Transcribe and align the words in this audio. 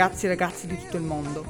ragazzi 0.00 0.24
e 0.24 0.28
ragazze 0.28 0.66
di 0.66 0.78
tutto 0.78 0.96
il 0.96 1.02
mondo. 1.02 1.44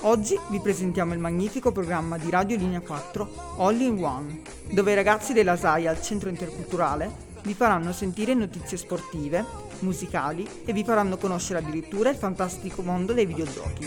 Oggi 0.00 0.38
vi 0.50 0.60
presentiamo 0.60 1.14
il 1.14 1.18
magnifico 1.18 1.72
programma 1.72 2.18
di 2.18 2.28
Radio 2.28 2.58
Linea 2.58 2.82
4 2.82 3.54
All 3.56 3.80
in 3.80 4.04
One, 4.04 4.42
dove 4.70 4.92
i 4.92 4.94
ragazzi 4.94 5.32
della 5.32 5.56
SAI 5.56 5.86
al 5.86 6.02
Centro 6.02 6.28
Interculturale 6.28 7.24
vi 7.40 7.54
faranno 7.54 7.92
sentire 7.92 8.34
notizie 8.34 8.76
sportive, 8.76 9.42
musicali 9.78 10.46
e 10.66 10.74
vi 10.74 10.84
faranno 10.84 11.16
conoscere 11.16 11.60
addirittura 11.60 12.10
il 12.10 12.16
fantastico 12.16 12.82
mondo 12.82 13.14
dei 13.14 13.24
videogiochi. 13.24 13.86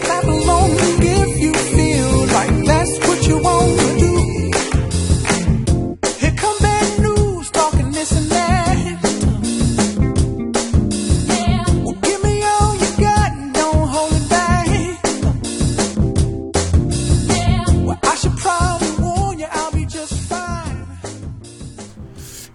Clap 0.00 0.24
along 0.24 0.72
if 1.00 1.36
you 1.36 1.52
feel 1.52 2.24
like 2.28 2.62
that's 2.64 3.06
what 3.06 3.26
you 3.26 3.38
want 3.38 3.76
to 3.76 3.94
do. 3.98 4.53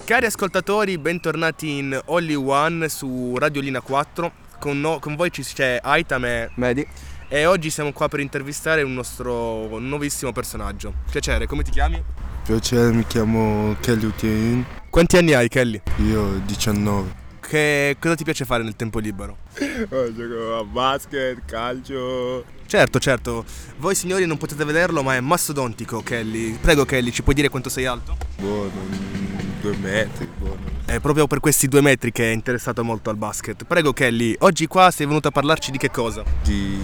Cari 0.10 0.26
ascoltatori, 0.26 0.98
bentornati 0.98 1.78
in 1.78 2.02
Only 2.06 2.34
One 2.34 2.90
su 2.90 3.38
Radio 3.38 3.62
Lina 3.62 3.80
4. 3.80 4.32
Con, 4.58 4.82
no- 4.82 4.98
con 4.98 5.16
voi 5.16 5.32
ci 5.32 5.44
c'è 5.44 5.78
Aitam 5.80 6.26
e, 6.26 6.50
Medi, 6.56 6.84
e 7.28 7.46
oggi 7.46 7.70
siamo 7.70 7.92
qua 7.94 8.08
per 8.08 8.20
intervistare 8.20 8.82
un 8.82 8.96
nostro 8.96 9.78
nuovissimo 9.78 10.32
personaggio. 10.32 10.96
Piacere, 11.12 11.46
come 11.46 11.62
ti 11.62 11.70
chiami? 11.70 12.04
Piacere, 12.44 12.92
mi 12.92 13.06
chiamo 13.06 13.76
Kelly 13.82 14.06
Utien, 14.06 14.66
Quanti 14.90 15.16
anni 15.16 15.34
hai, 15.34 15.48
Kelly? 15.48 15.80
io 15.98 16.42
19. 16.44 17.19
Che 17.50 17.98
cosa 18.00 18.14
ti 18.14 18.24
piace 18.24 18.46
fare 18.46 18.62
nel 18.62 18.76
tempo 18.76 19.00
libero? 19.00 19.38
Oh, 19.90 20.14
gioco 20.14 20.58
a 20.58 20.64
basket, 20.64 21.46
calcio. 21.46 22.44
Certo, 22.68 23.00
certo. 23.00 23.44
Voi 23.78 23.96
signori 23.96 24.28
non 24.28 24.38
potete 24.38 24.64
vederlo, 24.66 25.02
ma 25.02 25.16
è 25.16 25.20
mastodontico, 25.20 26.04
Kelly. 26.04 26.60
Prego, 26.60 26.86
Kelly, 26.86 27.12
ci 27.12 27.24
puoi 27.24 27.34
dire 27.34 27.50
quanto 27.50 27.70
sei 27.70 27.86
alto? 27.86 28.16
Buono, 28.38 28.70
mm, 28.70 29.62
due 29.62 29.76
metri, 29.78 30.30
buono. 30.38 30.60
È 30.86 31.00
proprio 31.00 31.26
per 31.26 31.40
questi 31.40 31.68
due 31.68 31.82
metri 31.82 32.12
che 32.12 32.30
è 32.30 32.34
interessato 32.34 32.84
molto 32.84 33.10
al 33.10 33.16
basket. 33.16 33.64
Prego, 33.64 33.94
Kelly, 33.94 34.36
oggi 34.40 34.68
qua 34.68 34.92
sei 34.92 35.08
venuto 35.08 35.30
a 35.30 35.32
parlarci 35.32 35.72
di 35.72 35.80
che 35.80 35.90
cosa? 35.90 36.24
Di... 36.44 36.78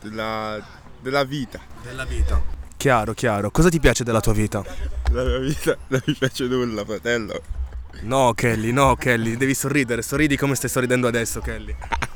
della... 0.00 0.60
della 1.00 1.22
vita. 1.22 1.60
Della 1.84 2.04
vita. 2.04 2.42
Chiaro, 2.76 3.12
chiaro. 3.14 3.52
Cosa 3.52 3.68
ti 3.68 3.78
piace 3.78 4.02
della 4.02 4.20
tua 4.20 4.32
vita? 4.32 4.64
La 5.12 5.22
mia 5.22 5.38
vita 5.38 5.76
non 5.86 6.02
mi 6.04 6.14
piace 6.14 6.46
nulla, 6.46 6.84
fratello. 6.84 7.40
No, 8.02 8.32
Kelly, 8.34 8.72
no, 8.72 8.96
Kelly, 8.96 9.36
devi 9.36 9.54
sorridere. 9.54 10.02
Sorridi 10.02 10.36
come 10.36 10.54
stai 10.54 10.70
sorridendo 10.70 11.06
adesso, 11.06 11.40
Kelly. 11.40 11.74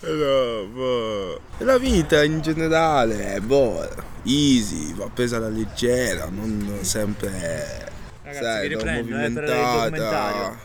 No, 0.00 0.66
boh. 0.72 1.40
La 1.58 1.78
vita 1.78 2.22
in 2.22 2.40
generale, 2.40 3.40
boh, 3.40 3.86
easy, 4.24 4.94
va 4.94 5.08
presa 5.12 5.36
alla 5.36 5.48
leggera, 5.48 6.28
non 6.30 6.78
sempre, 6.82 7.90
sai, 8.30 8.68
vi 8.68 8.74
no, 8.74 8.80
riprendo, 8.80 9.14
eh, 9.14 9.28
movimentata. 9.28 9.88
documentario. 9.88 10.58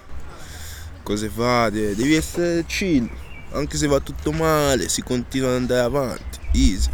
cose 1.04 1.30
varie, 1.34 1.96
devi 1.96 2.16
essere 2.16 2.66
chill, 2.66 3.10
anche 3.52 3.78
se 3.78 3.88
va 3.88 4.00
tutto 4.00 4.32
male, 4.32 4.90
si 4.90 5.02
continua 5.04 5.50
ad 5.50 5.56
andare 5.56 5.82
avanti, 5.82 6.40
easy. 6.54 6.92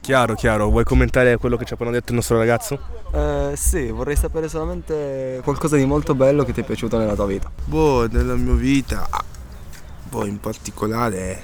Chiaro, 0.00 0.34
chiaro. 0.34 0.68
Vuoi 0.68 0.84
commentare 0.84 1.36
quello 1.38 1.56
che 1.56 1.64
ci 1.64 1.72
ha 1.72 1.76
appena 1.76 1.90
detto 1.90 2.10
il 2.10 2.16
nostro 2.16 2.36
ragazzo? 2.36 2.93
Eh, 3.14 3.52
sì, 3.56 3.90
vorrei 3.90 4.16
sapere 4.16 4.48
solamente 4.48 5.40
qualcosa 5.44 5.76
di 5.76 5.84
molto 5.84 6.16
bello 6.16 6.44
che 6.44 6.52
ti 6.52 6.62
è 6.62 6.64
piaciuto 6.64 6.98
nella 6.98 7.14
tua 7.14 7.26
vita. 7.26 7.50
Boh, 7.64 8.08
nella 8.10 8.34
mia 8.34 8.54
vita, 8.54 9.08
boh, 10.08 10.26
in 10.26 10.40
particolare, 10.40 11.42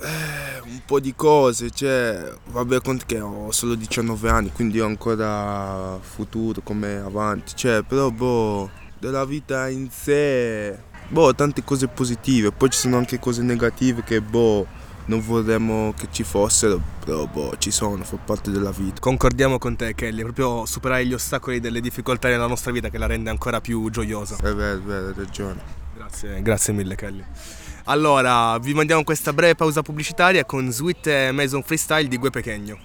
eh, 0.00 0.60
un 0.64 0.80
po' 0.86 1.00
di 1.00 1.14
cose, 1.16 1.70
cioè, 1.70 2.32
vabbè, 2.52 2.80
conto 2.80 3.04
che 3.04 3.18
ho 3.18 3.50
solo 3.50 3.74
19 3.74 4.30
anni, 4.30 4.52
quindi 4.52 4.80
ho 4.80 4.86
ancora 4.86 5.98
futuro 6.00 6.60
come 6.62 6.98
avanti, 6.98 7.52
cioè, 7.56 7.82
però, 7.82 8.10
boh, 8.10 8.70
della 8.98 9.24
vita 9.24 9.68
in 9.68 9.90
sé, 9.90 10.78
boh, 11.08 11.34
tante 11.34 11.64
cose 11.64 11.88
positive, 11.88 12.52
poi 12.52 12.70
ci 12.70 12.78
sono 12.78 12.96
anche 12.96 13.18
cose 13.18 13.42
negative 13.42 14.04
che, 14.04 14.20
boh, 14.20 14.66
non 15.08 15.20
vorremmo 15.20 15.92
che 15.96 16.08
ci 16.10 16.22
fossero, 16.22 16.80
però, 17.04 17.26
boh, 17.26 17.56
ci 17.58 17.70
sono, 17.70 18.04
fa 18.04 18.16
parte 18.16 18.50
della 18.50 18.70
vita. 18.70 19.00
Concordiamo 19.00 19.58
con 19.58 19.76
te, 19.76 19.94
Kelly. 19.94 20.20
È 20.20 20.22
proprio 20.22 20.66
superare 20.66 21.04
gli 21.06 21.14
ostacoli 21.14 21.60
delle 21.60 21.80
difficoltà 21.80 22.28
nella 22.28 22.46
nostra 22.46 22.72
vita 22.72 22.88
che 22.88 22.98
la 22.98 23.06
rende 23.06 23.30
ancora 23.30 23.60
più 23.60 23.90
gioiosa. 23.90 24.36
È 24.36 24.54
vero, 24.54 24.78
è 24.78 24.80
vero, 24.80 25.06
hai 25.08 25.14
ragione. 25.16 25.60
Grazie, 25.94 26.42
grazie 26.42 26.72
mille, 26.72 26.94
Kelly. 26.94 27.24
Allora, 27.84 28.58
vi 28.58 28.74
mandiamo 28.74 29.02
questa 29.02 29.32
breve 29.32 29.54
pausa 29.54 29.82
pubblicitaria 29.82 30.44
con 30.44 30.70
Sweet 30.70 31.30
Mason 31.30 31.62
Freestyle 31.62 32.06
di 32.06 32.18
Gue 32.18 32.30
Pechegno. 32.30 32.78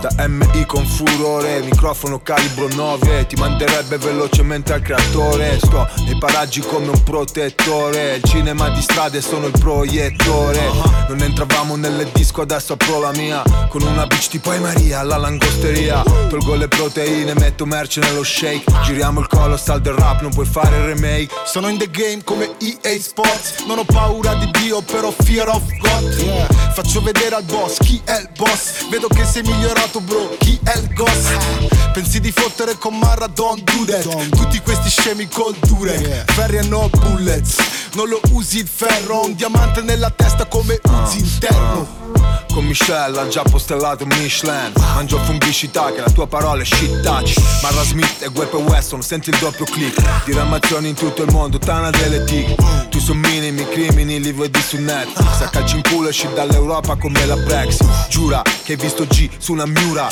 Da 0.00 0.28
MI 0.28 0.64
con 0.64 0.86
furore, 0.86 1.60
microfono 1.62 2.20
calibro 2.20 2.68
9 2.68 3.26
Ti 3.26 3.34
manderebbe 3.34 3.98
velocemente 3.98 4.72
al 4.72 4.80
creatore. 4.80 5.58
Sto 5.58 5.88
nei 6.04 6.16
paraggi 6.16 6.60
come 6.60 6.88
un 6.88 7.02
protettore. 7.02 8.16
Il 8.16 8.22
cinema 8.22 8.68
di 8.68 8.80
strade 8.80 9.20
sono 9.20 9.46
il 9.46 9.58
proiettore. 9.58 10.70
Non 11.08 11.20
entravamo 11.20 11.74
nelle 11.74 12.08
disco, 12.12 12.42
adesso 12.42 12.74
apro 12.74 13.00
la 13.00 13.10
mia. 13.10 13.42
Con 13.68 13.82
una 13.82 14.06
bitch 14.06 14.28
tipo 14.28 14.50
Ai 14.50 14.60
Maria, 14.60 15.00
alla 15.00 15.16
langosteria. 15.16 16.04
Tolgo 16.28 16.54
le 16.54 16.68
proteine, 16.68 17.34
metto 17.34 17.66
merce 17.66 17.98
nello 18.00 18.22
shake. 18.22 18.64
Giriamo 18.84 19.18
il 19.18 19.26
colossal 19.26 19.80
del 19.80 19.94
rap, 19.94 20.22
non 20.22 20.30
puoi 20.30 20.46
fare 20.46 20.86
remake. 20.86 21.28
Sono 21.44 21.68
in 21.68 21.76
the 21.76 21.90
game 21.90 22.22
come 22.22 22.50
EA 22.58 23.00
Sports. 23.00 23.64
Non 23.66 23.78
ho 23.78 23.84
paura 23.84 24.34
di 24.34 24.48
Dio, 24.52 24.80
però 24.80 25.10
fear 25.10 25.48
of 25.48 25.62
God. 25.80 26.18
yeah. 26.20 26.57
Faccio 26.78 27.00
vedere 27.00 27.34
al 27.34 27.42
boss 27.42 27.78
chi 27.80 28.00
è 28.04 28.20
il 28.20 28.28
boss. 28.36 28.88
Vedo 28.88 29.08
che 29.08 29.24
sei 29.24 29.42
migliorato 29.42 29.98
bro, 30.00 30.36
chi 30.38 30.60
è 30.62 30.78
il 30.78 30.88
boss? 30.94 31.36
Pensi 31.92 32.20
di 32.20 32.30
fottere 32.30 32.78
con 32.78 32.96
Marra, 32.96 33.26
don't 33.26 33.60
do 33.64 33.84
that 33.84 34.28
Tutti 34.28 34.60
questi 34.60 34.88
scemi 34.88 35.26
col 35.26 35.56
dure. 35.66 36.24
Ferri 36.28 36.58
e 36.58 36.62
no 36.62 36.88
bullets. 36.88 37.56
Non 37.94 38.08
lo 38.08 38.20
usi 38.30 38.58
il 38.58 38.68
ferro 38.68 39.16
Ho 39.16 39.24
un 39.24 39.34
diamante 39.34 39.80
nella 39.80 40.10
testa 40.10 40.46
come 40.46 40.78
usi 40.84 41.18
interno 41.18 42.47
con 42.52 42.64
Michelle 42.64 43.18
ha 43.18 43.28
già 43.28 43.42
postellato 43.42 44.04
Michelin. 44.06 44.72
Mangio 44.94 45.18
fungicità 45.18 45.92
che 45.92 46.00
la 46.00 46.10
tua 46.10 46.26
parola 46.26 46.62
è 46.62 46.64
shit 46.64 47.00
touch 47.02 47.34
Marra 47.62 47.82
Smith 47.82 48.22
e 48.22 48.28
Guepe 48.28 48.56
Weston 48.56 49.02
senti 49.02 49.30
il 49.30 49.38
doppio 49.38 49.64
click. 49.64 50.24
Diramazioni 50.24 50.88
in 50.88 50.94
tutto 50.94 51.22
il 51.22 51.32
mondo, 51.32 51.58
tana 51.58 51.90
delle 51.90 52.24
tig 52.24 52.54
Tu 52.88 52.98
sono 53.00 53.20
minimi 53.20 53.66
crimini, 53.68 54.20
li 54.20 54.32
vedi 54.32 54.60
su 54.60 54.76
net 54.78 55.08
Se 55.38 55.48
calci 55.50 55.76
in 55.76 55.82
culo 55.82 56.08
esci 56.08 56.28
dall'Europa 56.34 56.96
come 56.96 57.24
la 57.26 57.36
Brexit. 57.36 57.86
Giura 58.08 58.42
che 58.64 58.72
hai 58.72 58.78
visto 58.78 59.06
G 59.06 59.28
su 59.38 59.52
una 59.52 59.66
miura. 59.66 60.08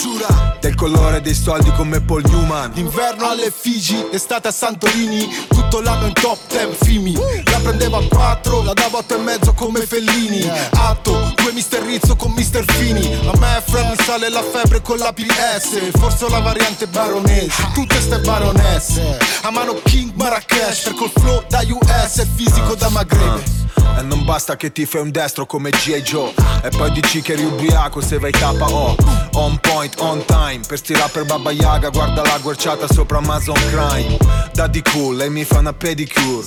Del 0.61 0.75
colore 0.75 1.21
dei 1.21 1.35
soldi 1.35 1.71
come 1.73 2.01
Paul 2.01 2.23
Newman. 2.25 2.73
D'inverno 2.73 3.29
alle 3.29 3.53
Figi, 3.55 4.07
d'estate 4.11 4.49
a 4.49 4.51
Santorini. 4.51 5.29
Tutto 5.49 5.81
l'anno 5.81 6.07
in 6.07 6.13
top 6.13 6.39
10 6.49 6.85
fimi. 6.85 7.15
La 7.51 7.59
prendevo 7.63 7.99
a 7.99 8.03
4, 8.09 8.63
la 8.63 8.73
davo 8.73 8.97
a 8.97 9.01
8 9.01 9.15
e 9.15 9.19
mezzo 9.19 9.53
come 9.53 9.81
Fellini. 9.81 10.49
Atto, 10.71 11.33
due 11.35 11.53
Mister 11.53 11.83
Rizzo 11.83 12.17
con 12.27 12.35
Mister 12.35 12.65
Fini. 12.73 13.15
A 13.28 13.39
me 13.39 13.63
Fred 13.65 13.89
mi 13.89 14.05
sale 14.05 14.28
la 14.28 14.43
febbre 14.43 14.83
con 14.83 14.99
la 14.99 15.13
PS 15.13 15.91
Forse 15.99 16.28
la 16.28 16.41
variante 16.41 16.87
baronese. 16.87 17.69
Tutte 17.73 18.01
ste 18.01 18.19
baronesse. 18.19 19.19
A 19.43 19.51
mano 19.51 19.75
King 19.84 20.13
Marrakesh 20.15 20.83
Per 20.83 20.95
col 20.95 21.11
flow 21.15 21.45
da 21.49 21.61
US 21.69 22.19
e 22.19 22.27
fisico 22.34 22.75
da 22.75 22.89
Maghreb 22.89 23.66
e 23.97 24.03
non 24.03 24.25
basta 24.25 24.57
che 24.57 24.72
ti 24.72 24.87
fai 24.87 25.03
un 25.03 25.10
destro 25.10 25.47
come 25.47 25.71
G.I. 25.71 26.03
Joe. 26.03 26.33
E 26.63 26.69
poi 26.71 26.91
dici 26.91 27.22
che 27.22 27.33
eri 27.33 27.45
ubriaco 27.45 28.01
se 28.01 28.19
vai 28.19 28.33
KO 28.33 28.97
On 29.34 29.59
point, 29.60 29.95
on 29.98 30.25
time 30.25 30.60
Per 30.66 30.78
sti 30.78 30.95
rapper 30.95 31.25
Baba 31.25 31.53
Yaga 31.53 31.91
Guarda 31.91 32.22
la 32.22 32.39
guerciata 32.39 32.87
sopra 32.89 33.19
Amazon 33.19 33.54
Crime 33.54 34.16
Daddy 34.57 34.81
cool, 34.81 35.16
lei 35.16 35.28
mi 35.28 35.45
fa 35.45 35.59
una 35.59 35.75
pedicure. 35.75 36.43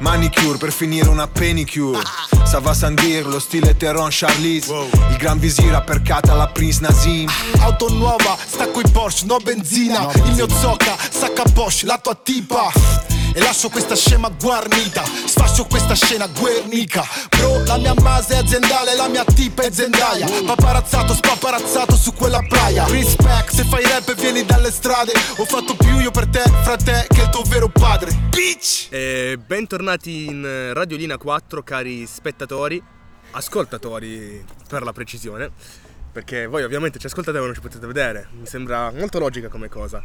Manicure 0.00 0.58
per 0.58 0.72
finire 0.72 1.08
una 1.08 1.28
penicure. 1.28 2.00
Sava 2.42 2.74
Sandir, 2.74 3.24
lo 3.24 3.38
stile 3.38 3.76
Teron 3.76 4.08
Charlize. 4.10 4.72
Il 5.10 5.16
gran 5.16 5.38
visira 5.38 5.80
percata 5.80 6.34
la 6.34 6.48
Prince 6.48 6.80
Nazim. 6.80 7.30
Auto 7.60 7.88
nuova, 7.88 8.36
stacco 8.44 8.80
i 8.80 8.90
Porsche, 8.90 9.26
no 9.26 9.36
benzina. 9.36 10.10
Il 10.24 10.32
mio 10.32 10.48
zocca, 10.48 10.96
sacca 11.08 11.44
Porsche, 11.54 11.86
la 11.86 11.98
tua 11.98 12.16
tipa 12.20 13.05
e 13.36 13.40
lascio 13.40 13.68
questa 13.68 13.94
scema 13.94 14.30
guarnita 14.30 15.04
Sfascio 15.04 15.66
questa 15.66 15.94
scena 15.94 16.26
guernica. 16.26 17.04
Bro, 17.36 17.64
la 17.64 17.76
mia 17.76 17.92
base 17.92 18.34
è 18.34 18.38
aziendale 18.38 18.96
La 18.96 19.08
mia 19.08 19.24
tipa 19.24 19.62
è 19.62 19.70
zendaia. 19.70 20.26
Paparazzato, 20.44 21.12
spaparazzato 21.12 21.96
su 21.96 22.14
quella 22.14 22.40
playa. 22.40 22.86
Respect, 22.86 23.50
se 23.50 23.64
fai 23.64 23.84
rap 23.84 24.08
e 24.08 24.14
vieni 24.14 24.44
dalle 24.44 24.70
strade. 24.70 25.12
Ho 25.36 25.44
fatto 25.44 25.76
più 25.76 25.98
io 25.98 26.10
per 26.10 26.28
te, 26.28 26.42
frate, 26.62 27.06
che 27.08 27.22
il 27.22 27.28
tuo 27.28 27.42
vero 27.42 27.68
padre. 27.68 28.10
Bitch! 28.30 28.88
E 28.90 29.38
bentornati 29.44 30.26
in 30.26 30.72
Radio 30.72 30.96
Lina 30.96 31.18
4, 31.18 31.62
cari 31.62 32.06
spettatori, 32.06 32.82
ascoltatori 33.32 34.44
per 34.68 34.82
la 34.82 34.92
precisione, 34.92 35.50
perché 36.16 36.46
voi 36.46 36.62
ovviamente 36.62 36.98
ci 36.98 37.04
ascoltate 37.04 37.38
ma 37.38 37.44
non 37.44 37.54
ci 37.54 37.60
potete 37.60 37.86
vedere, 37.86 38.28
mi 38.38 38.46
sembra 38.46 38.90
molto 38.90 39.18
logica 39.18 39.48
come 39.48 39.68
cosa. 39.68 40.02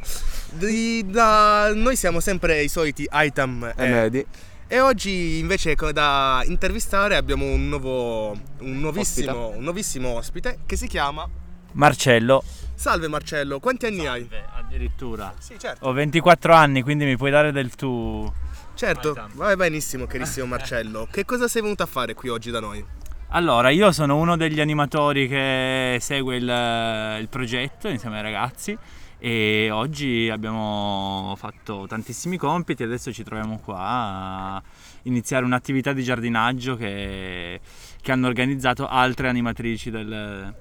Di- 0.49 1.05
da- 1.07 1.71
noi 1.73 1.95
siamo 1.95 2.19
sempre 2.19 2.61
i 2.61 2.67
soliti 2.67 3.07
item 3.09 3.71
E 3.77 3.87
Medi, 3.87 4.25
E 4.67 4.79
oggi 4.81 5.37
invece 5.39 5.73
da 5.93 6.43
intervistare 6.45 7.15
abbiamo 7.15 7.45
un 7.45 7.69
nuovo, 7.69 8.31
un 8.59 8.79
nuovissimo, 8.81 9.53
un 9.55 9.63
nuovissimo 9.63 10.09
ospite 10.09 10.59
che 10.65 10.75
si 10.75 10.87
chiama... 10.87 11.25
Marcello. 11.73 12.43
Salve 12.75 13.07
Marcello, 13.07 13.61
quanti 13.61 13.85
anni 13.85 14.05
hai? 14.05 14.27
Addirittura. 14.57 15.33
Sì, 15.39 15.57
certo. 15.57 15.87
Ho 15.87 15.93
24 15.93 16.53
anni, 16.53 16.81
quindi 16.81 17.05
mi 17.05 17.15
puoi 17.15 17.31
dare 17.31 17.53
del 17.53 17.73
tu. 17.75 18.29
Certo, 18.75 19.13
Vai, 19.13 19.29
va 19.35 19.55
benissimo 19.55 20.07
carissimo 20.07 20.45
Marcello. 20.45 21.07
Che 21.09 21.23
cosa 21.23 21.47
sei 21.47 21.61
venuto 21.61 21.83
a 21.83 21.85
fare 21.85 22.13
qui 22.13 22.27
oggi 22.27 22.51
da 22.51 22.59
noi? 22.59 22.99
Allora, 23.33 23.69
io 23.69 23.93
sono 23.93 24.17
uno 24.17 24.35
degli 24.35 24.59
animatori 24.59 25.25
che 25.29 25.97
segue 26.01 26.35
il, 26.35 27.17
il 27.21 27.29
progetto 27.29 27.87
insieme 27.87 28.17
ai 28.17 28.23
ragazzi 28.23 28.77
e 29.19 29.69
oggi 29.71 30.27
abbiamo 30.29 31.33
fatto 31.37 31.85
tantissimi 31.87 32.35
compiti 32.35 32.83
e 32.83 32.87
adesso 32.87 33.13
ci 33.13 33.23
troviamo 33.23 33.59
qua 33.59 33.77
a 33.77 34.63
iniziare 35.03 35.45
un'attività 35.45 35.93
di 35.93 36.03
giardinaggio 36.03 36.75
che, 36.75 37.61
che 38.01 38.11
hanno 38.11 38.27
organizzato 38.27 38.85
altre 38.85 39.29
animatrici 39.29 39.89
del, 39.89 40.53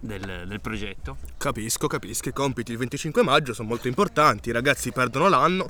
del- 0.00 0.44
del 0.44 0.60
progetto. 0.60 1.18
Capisco, 1.36 1.86
capisco, 1.86 2.28
i 2.30 2.32
compiti 2.32 2.72
il 2.72 2.78
25 2.78 3.22
maggio 3.22 3.54
sono 3.54 3.68
molto 3.68 3.86
importanti, 3.86 4.48
i 4.48 4.52
ragazzi 4.52 4.90
perdono 4.90 5.28
l'anno, 5.28 5.66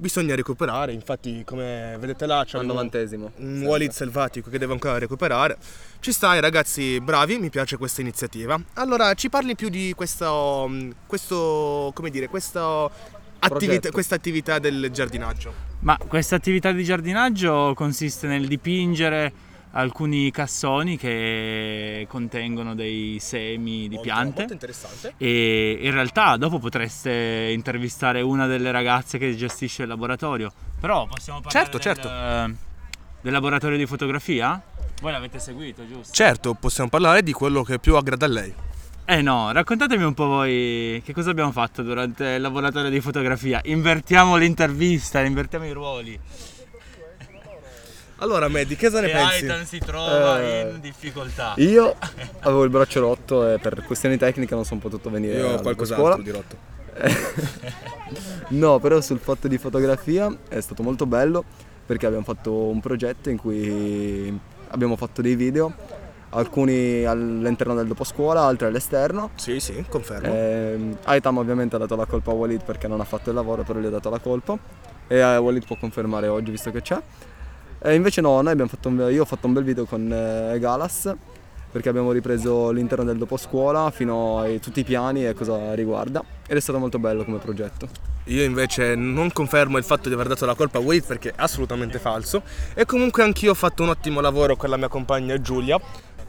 bisogna 0.00 0.34
recuperare, 0.34 0.92
infatti 0.92 1.42
come 1.44 1.96
vedete 2.00 2.26
là 2.26 2.42
c'è 2.44 2.56
Al 2.56 2.62
un, 2.64 2.70
novantesimo. 2.70 3.32
un 3.36 3.62
Walid 3.62 3.90
selvatico 3.90 4.50
che 4.50 4.58
deve 4.58 4.72
ancora 4.72 4.98
recuperare. 4.98 5.58
Ci 6.00 6.10
sta, 6.10 6.34
i 6.34 6.40
ragazzi 6.40 6.98
bravi, 7.00 7.38
mi 7.38 7.50
piace 7.50 7.76
questa 7.76 8.00
iniziativa. 8.00 8.60
Allora, 8.74 9.12
ci 9.14 9.28
parli 9.28 9.54
più 9.54 9.68
di 9.68 9.92
questo, 9.94 10.66
mm, 10.68 10.90
questo 11.06 11.92
come 11.94 12.10
dire, 12.10 12.28
questo 12.28 12.90
attività, 13.38 13.90
questa 13.90 14.14
attività 14.14 14.58
del 14.58 14.90
giardinaggio. 14.90 15.68
Ma 15.80 15.96
questa 15.96 16.36
attività 16.36 16.72
di 16.72 16.82
giardinaggio 16.82 17.74
consiste 17.74 18.26
nel 18.26 18.46
dipingere 18.46 19.48
alcuni 19.72 20.30
cassoni 20.30 20.96
che 20.96 22.06
contengono 22.08 22.74
dei 22.74 23.18
semi 23.20 23.82
di 23.88 23.94
Molto- 23.94 24.00
piante 24.02 24.38
Molto 24.40 24.52
interessante. 24.52 25.14
e 25.16 25.78
in 25.80 25.92
realtà 25.92 26.36
dopo 26.36 26.58
potreste 26.58 27.50
intervistare 27.52 28.20
una 28.20 28.46
delle 28.46 28.70
ragazze 28.72 29.18
che 29.18 29.34
gestisce 29.36 29.82
il 29.82 29.88
laboratorio. 29.88 30.52
Però 30.80 31.06
possiamo 31.06 31.40
parlare 31.40 31.64
Certo, 31.70 31.76
del, 31.78 31.94
certo. 31.94 32.58
del 33.20 33.32
laboratorio 33.32 33.76
di 33.76 33.86
fotografia? 33.86 34.60
Voi 35.00 35.12
l'avete 35.12 35.38
seguito, 35.38 35.86
giusto? 35.86 36.12
Certo, 36.12 36.54
possiamo 36.54 36.88
parlare 36.90 37.22
di 37.22 37.32
quello 37.32 37.62
che 37.62 37.78
più 37.78 37.96
aggrada 37.96 38.26
a 38.26 38.28
lei. 38.28 38.52
Eh 39.06 39.22
no, 39.22 39.50
raccontatemi 39.50 40.04
un 40.04 40.14
po' 40.14 40.26
voi 40.26 41.02
che 41.04 41.12
cosa 41.12 41.30
abbiamo 41.30 41.50
fatto 41.52 41.82
durante 41.82 42.24
il 42.24 42.40
laboratorio 42.40 42.90
di 42.90 43.00
fotografia. 43.00 43.60
Invertiamo 43.64 44.36
l'intervista, 44.36 45.20
invertiamo 45.20 45.64
i 45.66 45.72
ruoli. 45.72 46.18
Allora, 48.22 48.48
Matt, 48.48 48.66
di 48.66 48.76
cosa 48.76 49.00
ne 49.00 49.08
e 49.08 49.12
pensi? 49.12 49.44
Aitan 49.44 49.64
si 49.64 49.78
trova 49.78 50.40
Eh, 50.42 50.70
in 50.74 50.80
difficoltà. 50.80 51.54
Io 51.56 51.94
avevo 52.40 52.64
il 52.64 52.70
braccio 52.70 53.00
rotto 53.00 53.50
e 53.50 53.58
per 53.58 53.82
questioni 53.84 54.18
tecniche 54.18 54.54
non 54.54 54.64
sono 54.66 54.78
potuto 54.78 55.08
venire 55.08 55.38
Io 55.38 55.54
ho 55.54 55.60
qualcos'altro 55.60 56.22
di 56.22 56.30
rotto. 56.30 56.56
No, 58.48 58.80
però 58.80 59.00
sul 59.00 59.20
fatto 59.20 59.46
di 59.46 59.56
fotografia 59.56 60.34
è 60.48 60.60
stato 60.60 60.82
molto 60.82 61.06
bello 61.06 61.44
perché 61.86 62.06
abbiamo 62.06 62.24
fatto 62.24 62.52
un 62.52 62.80
progetto 62.80 63.30
in 63.30 63.36
cui 63.36 64.38
abbiamo 64.68 64.96
fatto 64.96 65.22
dei 65.22 65.36
video, 65.36 65.72
alcuni 66.30 67.04
all'interno 67.04 67.74
del 67.74 67.86
doposcuola, 67.86 68.42
altri 68.42 68.66
all'esterno. 68.66 69.30
Sì, 69.36 69.60
sì, 69.60 69.84
confermo. 69.88 70.32
Ehm, 70.34 70.98
Aitam 71.04 71.38
ovviamente 71.38 71.76
ha 71.76 71.78
dato 71.78 71.94
la 71.94 72.06
colpa 72.06 72.32
a 72.32 72.34
Walid 72.34 72.64
perché 72.64 72.88
non 72.88 73.00
ha 73.00 73.04
fatto 73.04 73.30
il 73.30 73.36
lavoro, 73.36 73.62
però 73.62 73.78
gli 73.78 73.86
ho 73.86 73.90
dato 73.90 74.10
la 74.10 74.18
colpa. 74.18 74.58
E 75.06 75.16
eh, 75.18 75.36
Walid 75.36 75.64
può 75.64 75.76
confermare 75.76 76.26
oggi 76.26 76.50
visto 76.50 76.70
che 76.72 76.82
c'è. 76.82 77.00
E 77.82 77.94
invece 77.94 78.20
no, 78.20 78.40
noi 78.42 78.52
abbiamo 78.52 78.68
fatto 78.68 78.88
un, 78.88 79.08
io 79.10 79.22
ho 79.22 79.26
fatto 79.26 79.46
un 79.46 79.54
bel 79.54 79.64
video 79.64 79.86
con 79.86 80.12
eh, 80.12 80.58
Galas 80.58 81.14
perché 81.70 81.88
abbiamo 81.88 82.10
ripreso 82.12 82.70
l'interno 82.72 83.04
del 83.04 83.16
doposcuola 83.16 83.90
fino 83.90 84.40
a 84.40 84.48
tutti 84.58 84.80
i 84.80 84.84
piani 84.84 85.26
e 85.26 85.34
cosa 85.34 85.72
riguarda. 85.74 86.22
Ed 86.46 86.56
è 86.56 86.60
stato 86.60 86.78
molto 86.78 86.98
bello 86.98 87.24
come 87.24 87.38
progetto. 87.38 87.88
Io 88.24 88.42
invece 88.42 88.96
non 88.96 89.32
confermo 89.32 89.78
il 89.78 89.84
fatto 89.84 90.08
di 90.08 90.14
aver 90.14 90.28
dato 90.28 90.46
la 90.46 90.54
colpa 90.54 90.78
a 90.78 90.80
Wade 90.80 91.02
perché 91.06 91.30
è 91.30 91.34
assolutamente 91.36 91.98
falso. 91.98 92.42
E 92.74 92.84
comunque 92.84 93.22
anch'io 93.22 93.52
ho 93.52 93.54
fatto 93.54 93.82
un 93.82 93.90
ottimo 93.90 94.20
lavoro 94.20 94.56
con 94.56 94.68
la 94.68 94.76
mia 94.76 94.88
compagna 94.88 95.40
Giulia. 95.40 95.80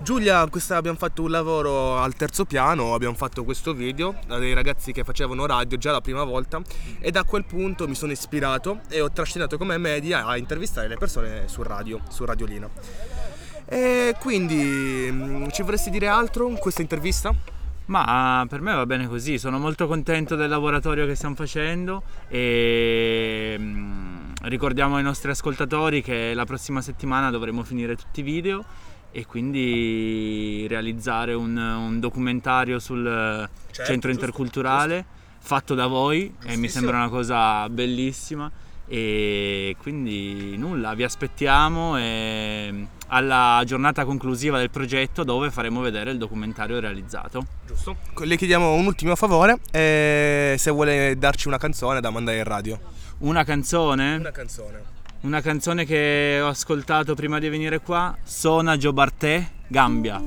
Giulia, 0.04 0.48
questa, 0.48 0.78
abbiamo 0.78 0.98
fatto 0.98 1.22
un 1.22 1.30
lavoro 1.30 1.98
al 1.98 2.16
terzo 2.16 2.46
piano, 2.46 2.96
abbiamo 2.96 3.14
fatto 3.14 3.44
questo 3.44 3.76
video 3.76 4.16
dei 4.26 4.54
ragazzi 4.54 4.92
che 4.92 5.04
facevano 5.04 5.46
radio 5.46 5.78
già 5.78 5.92
la 5.92 6.02
prima 6.02 6.24
volta 6.24 6.60
e 7.00 7.12
da 7.12 7.24
quel 7.24 7.46
punto 7.46 7.88
mi 7.88 7.94
sono 7.94 8.12
ispirato 8.12 8.82
e 8.90 9.00
ho 9.00 9.12
trascinato 9.12 9.60
come 9.60 9.78
media 9.78 10.26
a 10.26 10.38
intervistare 10.38 10.88
le 10.88 10.98
persone 10.98 11.48
su 11.48 11.62
radio, 11.62 12.00
su 12.10 12.26
Radiolina. 12.26 12.68
E 13.66 14.16
quindi 14.20 15.08
mm, 15.12 15.50
ci 15.52 15.62
vorresti 15.62 15.92
dire 15.92 16.08
altro 16.08 16.50
in 16.50 16.58
questa 16.58 16.82
intervista? 16.82 17.32
Ma 17.86 18.44
per 18.50 18.60
me 18.62 18.74
va 18.74 18.88
bene 18.88 19.08
così, 19.08 19.38
sono 19.38 19.60
molto 19.60 19.86
contento 19.86 20.36
del 20.36 20.50
laboratorio 20.50 21.06
che 21.06 21.14
stiamo 21.14 21.36
facendo 21.36 22.02
e 22.28 23.56
mm, 23.60 24.32
ricordiamo 24.44 24.96
ai 24.96 25.04
nostri 25.04 25.30
ascoltatori 25.30 26.02
che 26.02 26.34
la 26.34 26.46
prossima 26.46 26.82
settimana 26.82 27.30
dovremo 27.30 27.64
finire 27.64 27.96
tutti 27.96 28.22
i 28.22 28.24
video 28.24 28.66
e 29.12 29.26
quindi 29.26 30.66
realizzare 30.70 31.34
un, 31.34 31.58
un 31.58 32.00
documentario 32.00 32.80
sul 32.80 33.04
Certo, 33.04 33.50
centro 33.74 34.10
giusto, 34.10 34.10
interculturale 34.10 35.06
fatto 35.40 35.74
da 35.74 35.88
voi 35.88 36.34
e 36.46 36.56
mi 36.56 36.70
sembra 36.70 36.98
una 36.98 37.10
cosa 37.10 37.68
bellissima 37.68 38.50
e 38.88 39.76
quindi 39.80 40.56
nulla, 40.58 40.94
vi 40.94 41.04
aspettiamo 41.04 41.98
e 41.98 42.88
alla 43.08 43.64
giornata 43.66 44.06
conclusiva 44.06 44.58
del 44.58 44.70
progetto 44.70 45.24
dove 45.24 45.50
faremo 45.50 45.82
vedere 45.82 46.12
il 46.12 46.18
documentario 46.18 46.80
realizzato. 46.80 47.46
Giusto. 47.66 47.96
Le 48.24 48.36
chiediamo 48.36 48.74
un 48.74 48.86
ultimo 48.86 49.16
favore 49.16 49.60
e 49.72 50.56
se 50.58 50.72
vuole 50.72 51.18
darci 51.18 51.48
una 51.48 51.58
canzone 51.58 52.02
da 52.02 52.10
mandare 52.10 52.38
in 52.38 52.44
radio. 52.44 52.80
Una 53.20 53.44
canzone? 53.44 54.16
Una 54.16 54.32
canzone. 54.32 54.84
Una 55.22 55.40
canzone 55.40 55.86
che 55.86 56.40
ho 56.42 56.48
ascoltato 56.48 57.14
prima 57.14 57.38
di 57.38 57.48
venire 57.48 57.80
qua, 57.80 58.18
Sona 58.24 58.76
Gio 58.76 58.92
Bartè, 58.92 59.48
Gambia. 59.68 60.20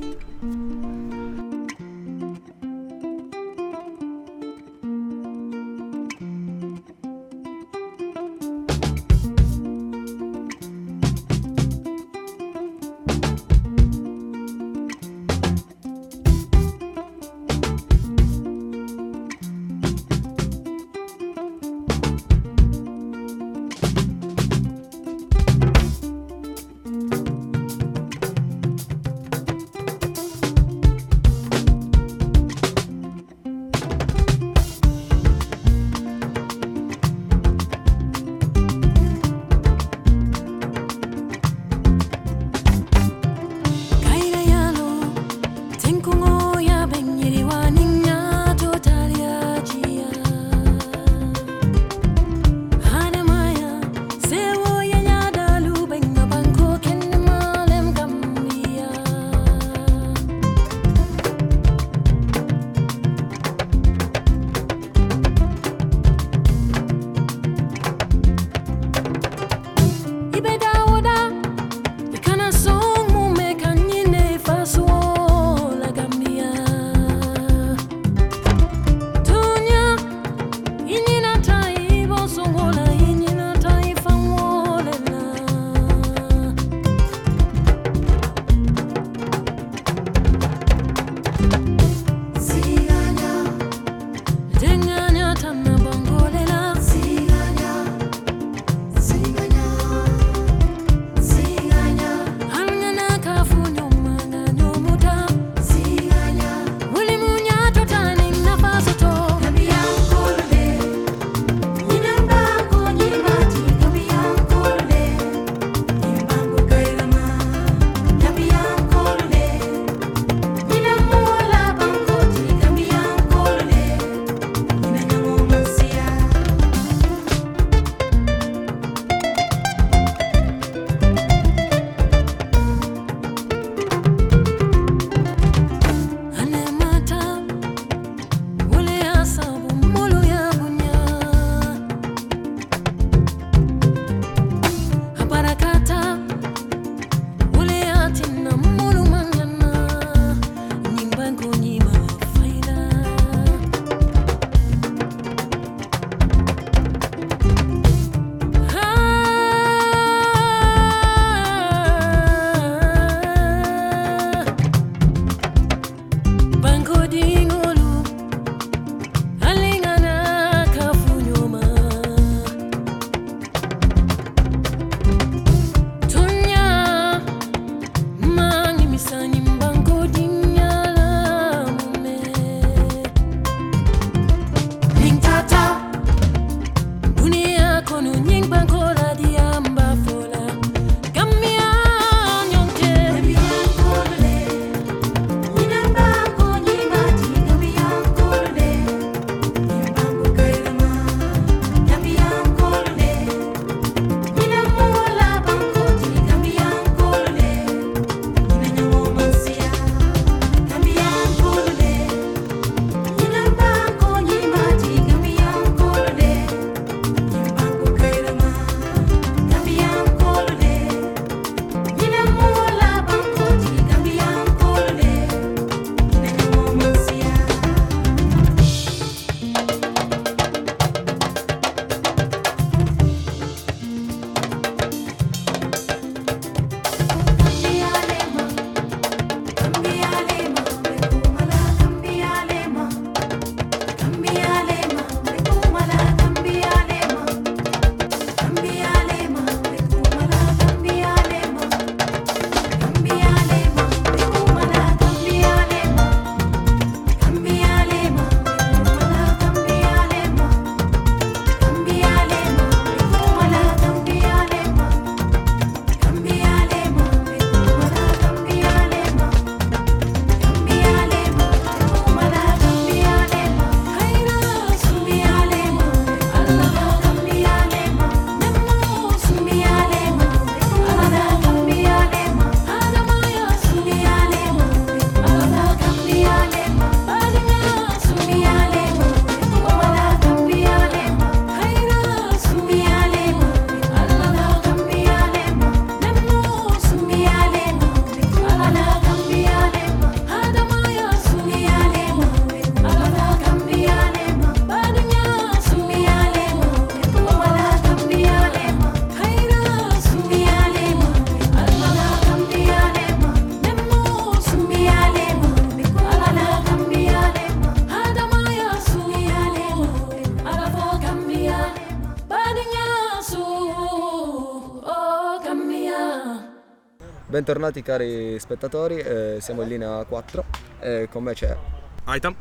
Bentornati 327.35 327.83
cari 327.83 328.39
spettatori, 328.39 328.97
eh, 328.97 329.39
siamo 329.41 329.63
in 329.63 329.69
linea 329.69 330.05
4 330.05 330.45
e 330.79 331.09
con 331.11 331.25
me 331.25 331.33
c'è 331.35 331.57
Aitam, 332.05 332.33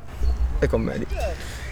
e 0.60 0.68
con 0.68 0.84
Medi. 0.84 1.08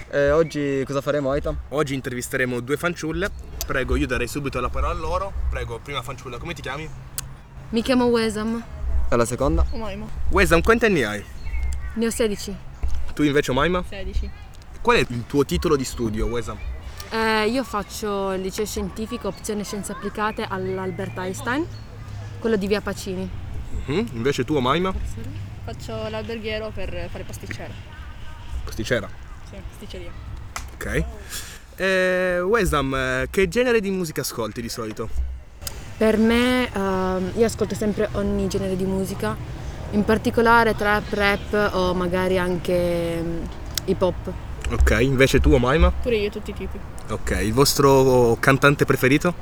Eh, 0.10 0.32
oggi 0.32 0.82
cosa 0.88 1.02
faremo 1.02 1.30
Aitam? 1.30 1.56
oggi 1.70 1.94
intervisteremo 1.94 2.62
due 2.62 2.78
fanciulle. 2.78 3.30
Prego, 3.64 3.96
io 3.96 4.08
darei 4.08 4.28
subito 4.28 4.60
la 4.60 4.70
parola 4.70 4.94
a 4.94 4.96
loro. 4.98 5.34
Prego, 5.52 5.78
prima 5.78 6.02
fanciulla, 6.02 6.40
come 6.40 6.56
ti 6.56 6.64
chiami? 6.64 6.90
Mi 7.70 7.84
chiamo 7.84 8.06
Wesam, 8.06 8.60
E 9.08 9.16
la 9.16 9.26
seconda? 9.26 9.68
Wesam, 10.30 10.64
quanti 10.64 10.86
anni 10.86 11.04
hai? 11.04 11.24
ne 11.94 12.06
ho 12.08 12.10
16. 12.10 12.56
Tu 13.14 13.22
invece, 13.22 13.52
Maima? 13.52 13.84
16. 13.88 14.32
Qual 14.82 14.98
è 14.98 15.06
il 15.08 15.28
tuo 15.28 15.46
titolo 15.46 15.76
di 15.76 15.84
studio, 15.84 16.26
Wesam? 16.26 16.58
Eh, 17.12 17.50
io 17.50 17.64
faccio 17.64 18.32
il 18.32 18.42
liceo 18.42 18.66
scientifico, 18.66 19.28
opzione 19.28 19.64
scienze 19.64 19.92
applicate 19.92 20.42
all'Albert 20.42 21.16
Einstein, 21.20 21.68
quello 22.42 22.58
di 22.58 22.68
via 22.68 22.82
Pacini. 22.82 23.30
Mhm, 23.86 24.08
Invece 24.14 24.44
tu, 24.44 24.58
Maima? 24.60 24.94
Faccio 25.64 26.10
l'alberghiero 26.10 26.72
per 26.74 27.08
fare 27.10 27.24
pasticcere. 27.24 27.72
Pasticcera. 28.66 29.08
Sì, 29.50 29.56
pasticceria. 29.70 30.12
Ok. 30.74 31.04
Eh, 31.76 32.42
Wesam, 32.42 32.94
eh, 32.94 33.28
che 33.30 33.48
genere 33.48 33.80
di 33.80 33.90
musica 33.92 34.22
ascolti 34.22 34.62
di 34.62 34.70
solito? 34.70 35.08
Per 35.98 36.18
me, 36.18 36.70
ehm, 36.74 37.32
io 37.36 37.46
ascolto 37.46 37.76
sempre 37.76 38.10
ogni 38.14 38.48
genere 38.48 38.76
di 38.76 38.86
musica, 38.86 39.36
in 39.92 40.04
particolare 40.04 40.76
trap, 40.76 41.14
rap 41.14 41.70
o 41.74 41.94
magari 41.94 42.40
anche 42.40 43.22
mm, 43.22 43.44
hip 43.86 44.02
hop. 44.02 44.32
Ok, 44.72 44.98
invece 45.02 45.40
tu, 45.40 45.56
Maima? 45.58 45.92
Pure 45.92 46.16
io, 46.16 46.30
tutti 46.30 46.50
i 46.52 46.54
tipi. 46.54 46.80
Ok, 47.10 47.38
il 47.42 47.54
vostro 47.54 48.36
cantante 48.40 48.86
preferito? 48.86 49.34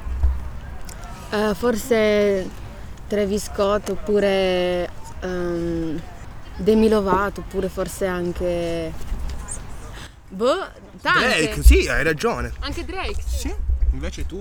Eh, 1.31 1.53
forse 1.53 2.49
Travis 3.09 3.45
Scott 3.45 3.89
oppure 3.89 4.87
ehm, 5.21 5.99
Demi 6.57 6.87
Lovato 6.87 7.41
oppure 7.41 7.67
forse 7.67 8.05
anche... 8.05 8.93
Boh, 10.29 10.67
tante. 11.01 11.41
Drake, 11.41 11.63
sì, 11.63 11.87
hai 11.87 12.03
ragione. 12.03 12.53
Anche 12.59 12.85
Drake. 12.85 13.21
Sì, 13.25 13.53
invece 13.91 14.27
tu? 14.27 14.39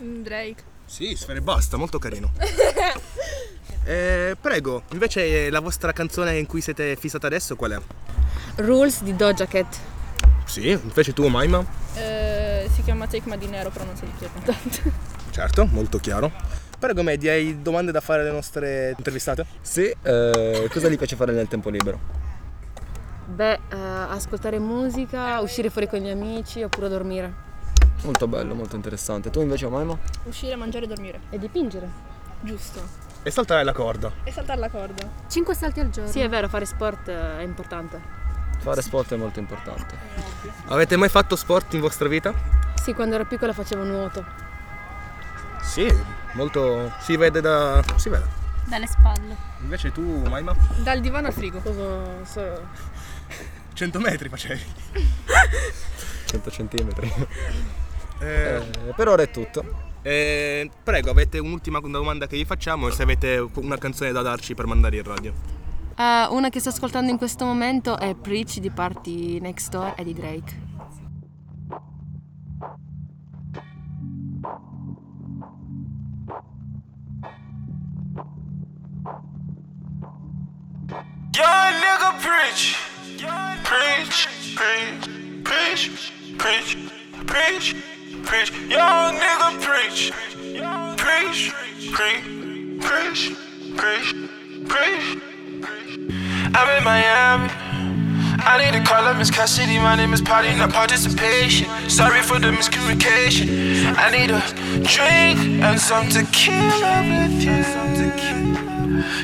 Mm, 0.00 0.22
Drake. 0.22 0.62
Sì, 0.84 1.16
Sfere 1.16 1.40
Basta, 1.42 1.76
molto 1.76 1.98
carino. 1.98 2.32
Eh, 3.88 4.36
prego, 4.40 4.82
invece 4.90 5.48
la 5.48 5.60
vostra 5.60 5.92
canzone 5.92 6.36
in 6.38 6.46
cui 6.46 6.60
siete 6.60 6.96
fissate 6.96 7.26
adesso 7.26 7.54
qual 7.54 7.70
è? 7.70 7.80
Rules 8.56 9.04
di 9.04 9.14
Doja 9.14 9.46
Cat. 9.46 9.78
Sì, 10.44 10.70
invece 10.70 11.12
tu, 11.12 11.24
Maima? 11.28 11.64
Eh, 11.94 12.68
si 12.74 12.82
chiama 12.82 13.06
Take 13.06 13.28
Ma 13.28 13.36
Dinero, 13.36 13.70
però 13.70 13.84
non 13.84 13.94
chi 13.94 14.24
è 14.24 14.28
cantante. 14.32 14.92
Certo, 15.30 15.66
molto 15.66 15.98
chiaro. 15.98 16.32
Prego, 16.78 17.02
Medi, 17.02 17.26
hai 17.26 17.62
domande 17.62 17.90
da 17.90 18.00
fare 18.00 18.20
alle 18.20 18.30
nostre 18.30 18.94
intervistate? 18.98 19.46
Sì, 19.62 19.84
eh, 20.02 20.68
cosa 20.70 20.88
gli 20.90 20.98
piace 20.98 21.16
fare 21.16 21.32
nel 21.32 21.48
tempo 21.48 21.70
libero? 21.70 21.98
Beh, 23.24 23.52
eh, 23.52 23.58
ascoltare 24.10 24.58
musica, 24.58 25.40
uscire 25.40 25.70
fuori 25.70 25.88
con 25.88 26.00
gli 26.00 26.08
amici 26.10 26.62
oppure 26.62 26.90
dormire. 26.90 27.44
Molto 28.02 28.28
bello, 28.28 28.54
molto 28.54 28.76
interessante. 28.76 29.30
Tu 29.30 29.40
invece 29.40 29.66
Maima? 29.68 29.98
Uscire, 30.24 30.54
mangiare 30.54 30.84
e 30.84 30.88
dormire. 30.88 31.20
E 31.30 31.38
dipingere. 31.38 31.88
Giusto. 32.40 32.80
E 33.22 33.30
saltare 33.30 33.64
la 33.64 33.72
corda. 33.72 34.12
E 34.22 34.30
saltare 34.30 34.60
la 34.60 34.68
corda. 34.68 35.08
5 35.28 35.54
salti 35.54 35.80
al 35.80 35.88
giorno. 35.88 36.10
Sì, 36.10 36.20
è 36.20 36.28
vero, 36.28 36.46
fare 36.46 36.66
sport 36.66 37.08
eh, 37.08 37.38
è 37.38 37.42
importante. 37.42 37.98
Fare 38.58 38.82
sport 38.82 39.14
è 39.14 39.16
molto 39.16 39.38
importante. 39.38 39.96
Avete 40.66 40.96
mai 40.96 41.08
fatto 41.08 41.36
sport 41.36 41.72
in 41.72 41.80
vostra 41.80 42.06
vita? 42.06 42.34
Sì, 42.74 42.92
quando 42.92 43.14
ero 43.14 43.24
piccola 43.24 43.54
facevo 43.54 43.82
nuoto. 43.82 44.24
Sì, 45.62 45.90
molto... 46.36 46.92
si 47.00 47.16
vede 47.16 47.40
da... 47.40 47.82
si 47.96 48.08
vede. 48.08 48.24
Dalle 48.66 48.86
spalle. 48.86 49.36
Invece 49.62 49.92
tu, 49.92 50.22
Maima? 50.28 50.54
Dal 50.82 51.00
divano 51.00 51.26
al 51.28 51.32
frigo. 51.32 51.60
Cosa- 51.60 52.24
so- 52.24 52.62
100 53.74 53.98
metri 54.00 54.28
facevi. 54.28 54.62
100 56.26 56.50
centimetri. 56.50 57.12
Eh, 58.18 58.54
Eh, 58.86 58.92
per 58.96 59.08
ora 59.08 59.22
è 59.22 59.30
tutto. 59.30 59.62
eh, 60.00 60.70
prego, 60.82 61.10
avete 61.10 61.38
un'ultima 61.38 61.80
domanda 61.80 62.26
che 62.26 62.36
vi 62.38 62.46
facciamo 62.46 62.88
e 62.88 62.92
se 62.92 63.02
avete 63.02 63.46
una 63.56 63.76
canzone 63.76 64.10
da 64.10 64.22
darci 64.22 64.54
per 64.54 64.64
mandare 64.64 64.96
in 64.96 65.02
radio. 65.02 65.34
Eh, 65.94 66.26
una 66.30 66.48
che 66.48 66.58
sto 66.58 66.70
ascoltando 66.70 67.10
in 67.10 67.18
questo 67.18 67.44
momento 67.44 67.98
è 67.98 68.14
Preach 68.14 68.56
di 68.56 68.70
Party 68.70 69.38
Next 69.38 69.68
Door 69.68 69.94
e 69.98 70.04
di 70.04 70.14
Drake. 70.14 70.65
Preach. 82.56 82.78
Preach, 83.64 84.28
preach, 85.44 86.12
preach, 86.38 86.76
preach, 87.26 87.76
preach. 88.24 88.50
Young 88.68 89.14
nigga 89.16 89.60
preach. 89.60 90.12
Preach, 90.96 91.52
preach, 91.92 92.32
preach, 92.80 93.34
preach, 93.76 94.14
preach. 94.68 95.18
I'm 96.54 96.78
in 96.78 96.84
Miami. 96.84 97.52
I 98.48 98.64
need 98.64 98.78
to 98.78 98.84
call 98.88 99.04
up 99.04 99.16
Miss 99.18 99.30
Cassidy. 99.30 99.78
My 99.78 99.96
name 99.96 100.14
is 100.14 100.22
Party, 100.22 100.54
not 100.54 100.72
participation. 100.72 101.68
Sorry 101.90 102.22
for 102.22 102.38
the 102.38 102.52
miscommunication. 102.52 103.96
I 103.98 104.10
need 104.10 104.30
a 104.30 104.40
drink 104.84 105.62
and 105.62 105.78
some 105.78 106.08
tequila 106.08 107.02
with 107.02 107.42
you. 107.42 108.65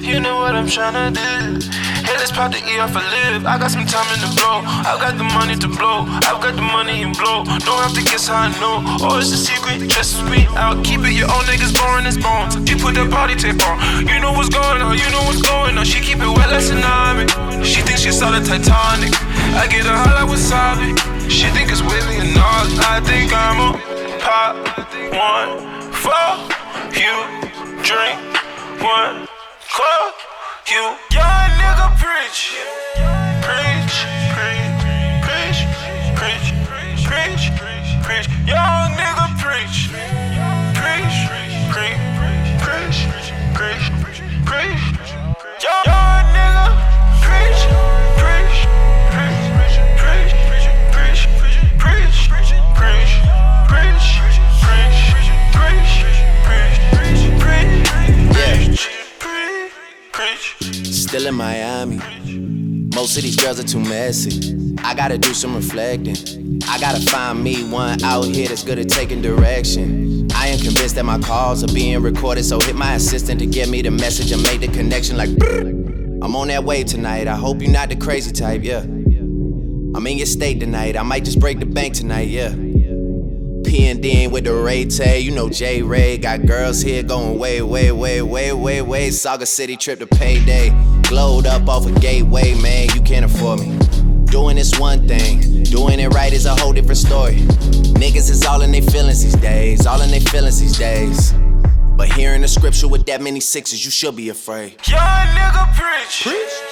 You 0.03 0.21
know 0.21 0.37
what 0.37 0.55
I'm 0.55 0.67
tryna 0.67 1.15
do. 1.15 1.61
Hey, 2.05 2.17
let's 2.19 2.33
pop 2.33 2.51
the 2.51 2.59
E 2.59 2.79
off 2.79 2.95
a 2.97 2.99
live. 2.99 3.47
I 3.47 3.59
got 3.59 3.71
some 3.71 3.87
time 3.87 4.09
in 4.13 4.21
the 4.21 4.31
blow. 4.37 4.61
I've 4.67 5.01
got 5.01 5.17
the 5.17 5.25
money 5.25 5.57
to 5.57 5.69
blow. 5.69 6.05
I've 6.27 6.43
got 6.43 6.57
the 6.57 6.63
money 6.63 7.03
and 7.03 7.17
blow. 7.17 7.45
Don't 7.63 7.81
have 7.81 7.95
to 7.95 8.03
guess 8.03 8.29
how 8.29 8.47
I 8.47 8.49
know. 8.61 8.83
Oh, 9.01 9.19
it's 9.19 9.33
a 9.33 9.37
secret. 9.37 9.89
Just 9.89 10.25
me. 10.27 10.47
I'll 10.59 10.83
keep 10.83 11.01
it. 11.07 11.15
Your 11.15 11.31
own 11.31 11.45
niggas 11.47 11.73
boring 11.79 12.07
as 12.07 12.19
bones. 12.19 12.59
You 12.69 12.77
put 12.77 12.95
that 12.99 13.09
body 13.11 13.35
tape 13.35 13.63
on. 13.65 13.79
You 14.07 14.19
know 14.21 14.33
what's 14.33 14.51
going 14.51 14.83
on. 14.83 14.99
You 14.99 15.09
know 15.15 15.23
what's 15.25 15.43
going 15.43 15.79
on. 15.79 15.85
She 15.85 16.01
keep 16.01 16.19
it 16.19 16.29
wet 16.29 16.51
like 16.51 16.65
tsunami. 16.67 17.31
She 17.65 17.81
thinks 17.81 18.03
she 18.03 18.13
saw 18.13 18.31
the 18.31 18.43
Titanic. 18.45 19.15
I 19.57 19.71
get 19.71 19.87
her 19.87 19.95
hot 19.95 20.19
like 20.19 20.29
wasabi. 20.29 20.93
She 21.31 21.47
think 21.55 21.71
it's 21.71 21.83
Willie 21.83 22.19
and 22.19 22.37
all. 22.37 22.67
I 22.93 23.01
think 23.07 23.33
I'm 23.33 23.59
a 23.63 23.71
pop 24.21 24.59
one 25.15 25.55
for 26.03 26.27
you. 26.99 27.15
Drink 27.87 28.19
one. 28.83 29.29
Fuck 29.75 30.15
you, 30.71 30.85
young 31.17 31.51
nigga 31.57 31.89
preach. 31.97 32.61
Preach, 33.41 34.05
preach, 34.35 34.69
preach, 35.25 35.61
preach, 36.15 36.53
preach, 37.09 37.89
preach. 38.05 38.29
Young 38.47 38.93
nigga 39.01 39.27
preach. 39.41 39.89
Preach, 40.77 41.19
preach, 41.73 41.97
preach, 42.61 43.01
preach, 43.57 43.87
preach. 44.45 44.85
Young 45.65 46.32
Still 61.13 61.27
in 61.27 61.35
Miami. 61.35 61.99
Most 62.95 63.19
of 63.19 63.23
these 63.23 63.37
girls 63.37 63.61
are 63.61 63.65
too 63.65 63.81
messy. 63.81 64.75
I 64.83 64.95
gotta 64.95 65.19
do 65.19 65.35
some 65.35 65.55
reflecting. 65.55 66.17
I 66.67 66.81
gotta 66.81 67.03
find 67.03 67.45
me 67.45 67.69
one 67.71 68.03
out 68.03 68.25
here 68.25 68.49
that's 68.49 68.65
good 68.65 68.79
at 68.79 68.89
taking 68.89 69.21
direction. 69.21 70.27
I 70.35 70.47
am 70.47 70.59
convinced 70.59 70.95
that 70.95 71.05
my 71.05 71.19
calls 71.19 71.63
are 71.63 71.75
being 71.75 72.01
recorded, 72.01 72.47
so 72.47 72.59
hit 72.61 72.77
my 72.77 72.95
assistant 72.95 73.41
to 73.41 73.47
get 73.47 73.69
me 73.69 73.83
the 73.83 73.91
message 73.91 74.33
and 74.33 74.43
make 74.43 74.61
the 74.61 74.69
connection 74.69 75.19
like. 75.19 75.29
I'm 76.23 76.35
on 76.35 76.49
that 76.49 76.65
way 76.65 76.83
tonight. 76.83 77.29
I 77.29 77.37
hope 77.37 77.61
you're 77.61 77.71
not 77.71 77.91
the 77.91 77.97
crazy 77.97 78.33
type, 78.33 78.63
yeah. 78.65 78.81
I'm 78.81 80.07
in 80.07 80.17
your 80.17 80.25
state 80.25 80.61
tonight. 80.61 80.97
I 80.97 81.03
might 81.03 81.27
just 81.27 81.39
break 81.39 81.59
the 81.59 81.67
bank 81.67 81.93
tonight, 81.93 82.29
yeah. 82.29 82.55
P 83.65 83.89
and 83.89 84.03
D 84.03 84.27
with 84.27 84.45
the 84.45 84.55
Ray 84.55 84.85
Tay, 84.85 85.21
you 85.21 85.31
know 85.31 85.49
J 85.49 85.83
Ray. 85.83 86.19
Got 86.19 86.47
girls 86.47 86.81
here 86.81 87.03
going 87.03 87.39
way, 87.39 87.63
way, 87.63 87.93
way, 87.93 88.23
way, 88.23 88.53
way, 88.53 88.83
way. 88.83 89.11
Saga 89.11 89.47
City 89.47 89.77
trip 89.77 89.99
to 90.01 90.07
payday. 90.07 90.71
Glowed 91.03 91.47
up 91.47 91.69
off 91.69 91.87
a 91.87 91.93
gateway, 92.01 92.55
man. 92.61 92.89
You 92.95 93.03
can't 93.03 93.25
afford 93.25 93.61
me. 93.61 93.79
Doing 94.27 94.57
this 94.57 94.79
one 94.79 95.07
thing, 95.07 95.63
doing 95.65 96.01
it 96.01 96.09
right 96.09 96.33
is 96.33 96.47
a 96.47 96.55
whole 96.55 96.73
different 96.73 96.99
story. 96.99 97.37
Niggas 98.01 98.31
is 98.31 98.45
all 98.47 98.63
in 98.63 98.73
their 98.73 98.83
feelings 98.83 99.23
these 99.23 99.37
days, 99.37 99.87
all 99.87 100.01
in 100.01 100.11
their 100.11 100.21
feelings 100.21 100.59
these 100.59 100.79
days. 100.79 101.33
But 101.97 102.11
hearing 102.13 102.41
the 102.41 102.49
scripture 102.49 102.89
with 102.89 103.05
that 103.07 103.21
many 103.21 103.41
sixes, 103.41 103.85
you 103.85 103.91
should 103.91 104.17
be 104.17 104.31
afraid. 104.31 104.77
Young 104.87 105.01
nigga 105.01 105.73
preach. 105.77 106.23
Preach. 106.23 106.63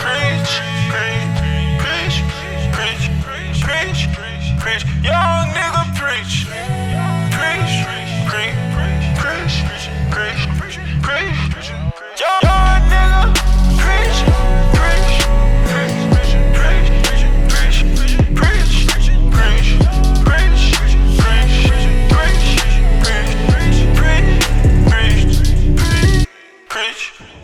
Preach. 0.00 0.52
Preach. 0.90 2.16
Preach. 2.72 3.10
Preach. 3.62 4.08
Preach. 4.16 4.60
Preach. 4.60 4.84
Young 5.04 5.48
nigga 5.52 5.81
Preach. 6.12 6.44
Preach. 7.30 7.74
Preach. 8.28 8.60
Preach. 9.16 9.56
Preach. 10.10 10.44
Preach. 10.44 10.44
Preach. 11.00 11.38
Yo, 12.20 12.28
nigga. 12.92 13.32
Preach. 13.80 14.18
Preach. 14.76 15.22
Preach. 26.68 27.41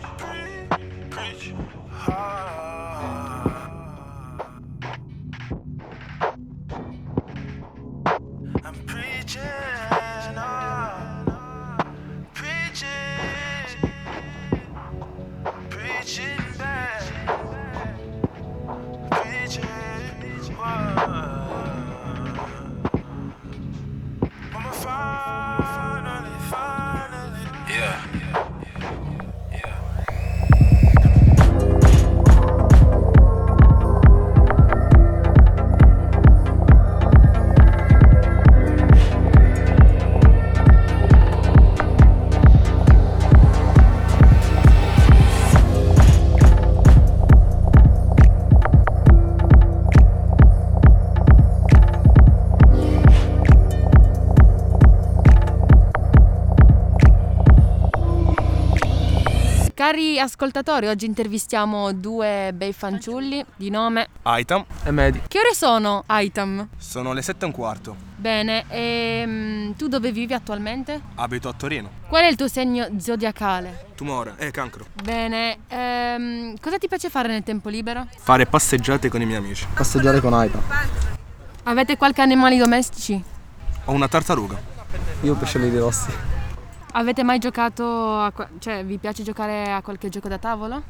Cari 59.89 60.19
ascoltatori, 60.19 60.85
oggi 60.85 61.07
intervistiamo 61.07 61.93
due 61.93 62.51
bei 62.53 62.73
fanciulli 62.73 63.43
di 63.55 63.71
nome. 63.71 64.09
Aitam. 64.21 64.63
E 64.83 64.91
Medi. 64.91 65.23
Che 65.27 65.39
ore 65.39 65.55
sono, 65.55 66.03
Aitam? 66.05 66.67
Sono 66.77 67.11
le 67.11 67.23
sette 67.23 67.45
e 67.45 67.47
un 67.47 67.51
quarto. 67.51 67.95
Bene, 68.15 68.65
e 68.69 69.73
tu 69.75 69.87
dove 69.87 70.11
vivi 70.11 70.35
attualmente? 70.35 71.01
Abito 71.15 71.49
a 71.49 71.53
Torino. 71.53 71.89
Qual 72.07 72.21
è 72.21 72.27
il 72.27 72.35
tuo 72.35 72.47
segno 72.47 72.87
zodiacale? 72.99 73.87
Tumore, 73.95 74.35
eh, 74.37 74.51
cancro. 74.51 74.85
Bene, 74.93 75.57
ehm, 75.67 76.59
cosa 76.61 76.77
ti 76.77 76.87
piace 76.87 77.09
fare 77.09 77.27
nel 77.29 77.41
tempo 77.41 77.69
libero? 77.69 78.05
Fare 78.15 78.45
passeggiate 78.45 79.09
con 79.09 79.23
i 79.23 79.25
miei 79.25 79.39
amici. 79.39 79.65
Passeggiare 79.73 80.19
con 80.19 80.35
Aita. 80.35 80.61
Avete 81.63 81.97
qualche 81.97 82.21
animali 82.21 82.57
domestici? 82.57 83.19
Ho 83.85 83.91
una 83.91 84.07
tartaruga. 84.07 84.55
Io 85.21 85.33
pesciolini 85.33 85.79
rossi. 85.79 86.37
Avete 86.91 87.23
mai 87.23 87.37
giocato, 87.39 88.19
a, 88.19 88.31
qua- 88.31 88.49
cioè 88.59 88.83
vi 88.83 88.97
piace 88.97 89.23
giocare 89.23 89.71
a 89.71 89.81
qualche 89.81 90.09
gioco 90.09 90.27
da 90.27 90.37
tavolo? 90.39 90.83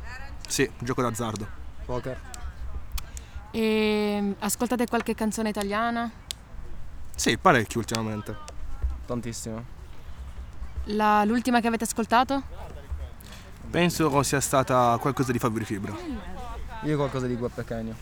Sì, 0.47 0.69
gioco 0.79 1.01
d'azzardo. 1.01 1.47
Poker. 1.85 2.19
E 3.51 4.35
ascoltate 4.39 4.87
qualche 4.87 5.13
canzone 5.13 5.49
italiana? 5.49 6.09
Sì, 7.15 7.37
parecchi 7.37 7.77
ultimamente. 7.77 8.35
Tantissimo. 9.05 9.77
La- 10.85 11.25
l'ultima 11.25 11.59
che 11.59 11.67
avete 11.67 11.83
ascoltato? 11.83 12.41
Penso 13.69 14.23
sia 14.23 14.39
stata 14.39 14.97
qualcosa 14.99 15.31
di 15.31 15.39
Fabri 15.39 15.65
Fibra. 15.65 15.93
Io 16.83 16.95
qualcosa 16.95 17.27
di 17.27 17.35
Guappa 17.35 17.63
Canyon. 17.63 17.95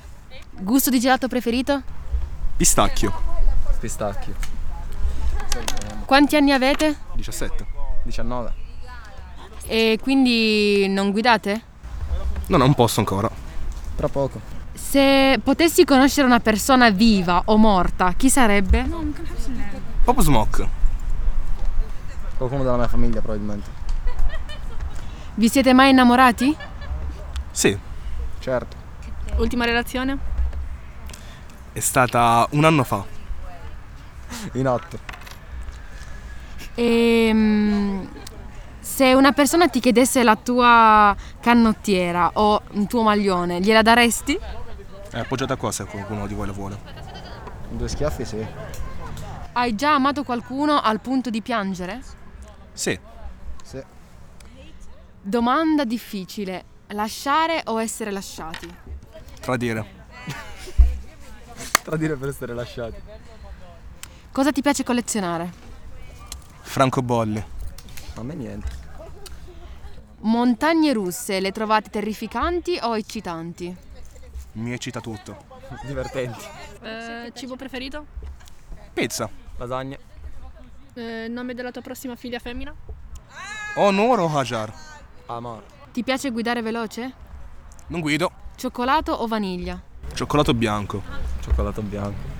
Gusto 0.51 0.89
di 0.91 0.99
gelato 0.99 1.27
preferito? 1.27 1.81
Pistacchio. 2.55 3.11
Pistacchio. 3.79 4.35
Quanti 6.05 6.35
anni 6.35 6.51
avete? 6.51 6.95
17. 7.15 7.76
19. 8.07 8.53
E 9.67 9.99
quindi 10.01 10.87
non 10.87 11.11
guidate? 11.11 11.61
No, 12.47 12.57
non 12.57 12.73
posso 12.73 12.99
ancora. 13.01 13.29
Tra 13.95 14.07
poco. 14.07 14.39
Se 14.73 15.39
potessi 15.43 15.83
conoscere 15.83 16.25
una 16.25 16.39
persona 16.39 16.89
viva 16.89 17.41
o 17.45 17.57
morta, 17.57 18.13
chi 18.13 18.29
sarebbe? 18.29 18.87
Pop 20.03 20.21
Smoke. 20.21 20.69
Qualcuno 22.37 22.63
della 22.63 22.77
mia 22.77 22.87
famiglia 22.87 23.19
probabilmente. 23.21 23.69
Vi 25.35 25.49
siete 25.49 25.73
mai 25.73 25.89
innamorati? 25.89 26.55
Sì, 27.51 27.77
Certo. 28.39 28.75
Ultima 29.37 29.65
relazione? 29.65 30.17
è 31.73 31.79
stata 31.79 32.47
un 32.51 32.63
anno 32.63 32.83
fa. 32.83 33.03
In 34.53 34.67
atto. 34.67 34.97
E 36.79 37.31
mm, 37.33 38.05
se 38.79 39.13
una 39.13 39.31
persona 39.31 39.67
ti 39.67 39.79
chiedesse 39.79 40.21
la 40.21 40.35
tua 40.35 41.15
canottiera 41.39 42.29
o 42.33 42.61
un 42.73 42.85
tuo 42.85 43.01
maglione, 43.01 43.59
gliela 43.59 43.81
daresti? 43.81 44.37
È 45.09 45.17
appoggiata 45.17 45.55
qua 45.55 45.71
se 45.71 45.85
qualcuno 45.85 46.27
di 46.27 46.35
voi 46.35 46.45
la 46.45 46.51
vuole. 46.51 46.77
Due 47.71 47.87
schiaffi 47.87 48.25
sì. 48.25 48.45
Hai 49.53 49.73
già 49.73 49.95
amato 49.95 50.23
qualcuno 50.23 50.79
al 50.79 50.99
punto 50.99 51.31
di 51.31 51.41
piangere? 51.41 51.99
Sì, 52.73 52.99
Sì. 53.63 53.83
Domanda 55.19 55.83
difficile. 55.83 56.63
Lasciare 56.89 57.63
o 57.65 57.81
essere 57.81 58.11
lasciati? 58.11 58.71
tradire. 59.39 59.85
Tradire 61.83 62.15
per 62.15 62.29
essere 62.29 62.53
lasciati. 62.53 63.01
Cosa 64.31 64.51
ti 64.51 64.61
piace 64.61 64.83
collezionare? 64.83 65.66
Francobolli. 66.67 67.43
A 68.15 68.23
me 68.23 68.35
niente. 68.35 68.67
Montagne 70.19 70.91
russe 70.93 71.39
le 71.39 71.51
trovate 71.51 71.89
terrificanti 71.89 72.77
o 72.81 72.95
eccitanti? 72.95 73.75
Mi 74.53 74.73
eccita 74.73 74.99
tutto. 74.99 75.45
Divertenti. 75.87 76.43
Eh, 76.81 77.31
cibo 77.33 77.55
preferito? 77.55 78.05
Pizza. 78.93 79.29
Lasagne. 79.55 79.97
Eh, 80.93 81.27
nome 81.29 81.53
della 81.55 81.71
tua 81.71 81.81
prossima 81.81 82.15
figlia 82.15 82.37
femmina? 82.37 82.75
Onoro 83.77 84.25
o 84.25 84.37
Hajar? 84.37 84.71
Amar. 85.27 85.63
Ti 85.93 86.03
piace 86.03 86.29
guidare 86.31 86.61
veloce? 86.61 87.13
Non 87.87 88.01
guido. 88.01 88.29
Cioccolato 88.55 89.13
o 89.13 89.25
vaniglia? 89.25 89.81
Cioccolato 90.13 90.53
bianco. 90.53 91.01
Cioccolato 91.39 91.81
bianco. 91.81 92.35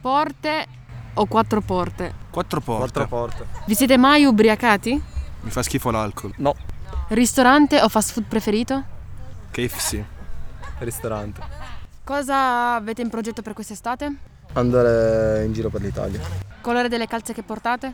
Porte 0.00 0.66
o 1.14 1.26
quattro 1.26 1.60
porte? 1.60 2.26
Quattro 2.38 2.60
porte. 2.60 2.92
Quattro 2.92 3.08
porte. 3.08 3.46
Vi 3.66 3.74
siete 3.74 3.96
mai 3.96 4.24
ubriacati? 4.24 5.02
Mi 5.40 5.50
fa 5.50 5.60
schifo 5.60 5.90
l'alcol. 5.90 6.32
No. 6.36 6.54
Ristorante 7.08 7.82
o 7.82 7.88
fast 7.88 8.12
food 8.12 8.26
preferito? 8.26 8.84
KFC. 9.50 10.04
Ristorante. 10.78 11.42
Cosa 12.04 12.76
avete 12.76 13.02
in 13.02 13.10
progetto 13.10 13.42
per 13.42 13.54
quest'estate? 13.54 14.14
Andare 14.52 15.42
in 15.46 15.52
giro 15.52 15.68
per 15.68 15.80
l'Italia. 15.80 16.20
Colore 16.60 16.88
delle 16.88 17.08
calze 17.08 17.32
che 17.32 17.42
portate? 17.42 17.92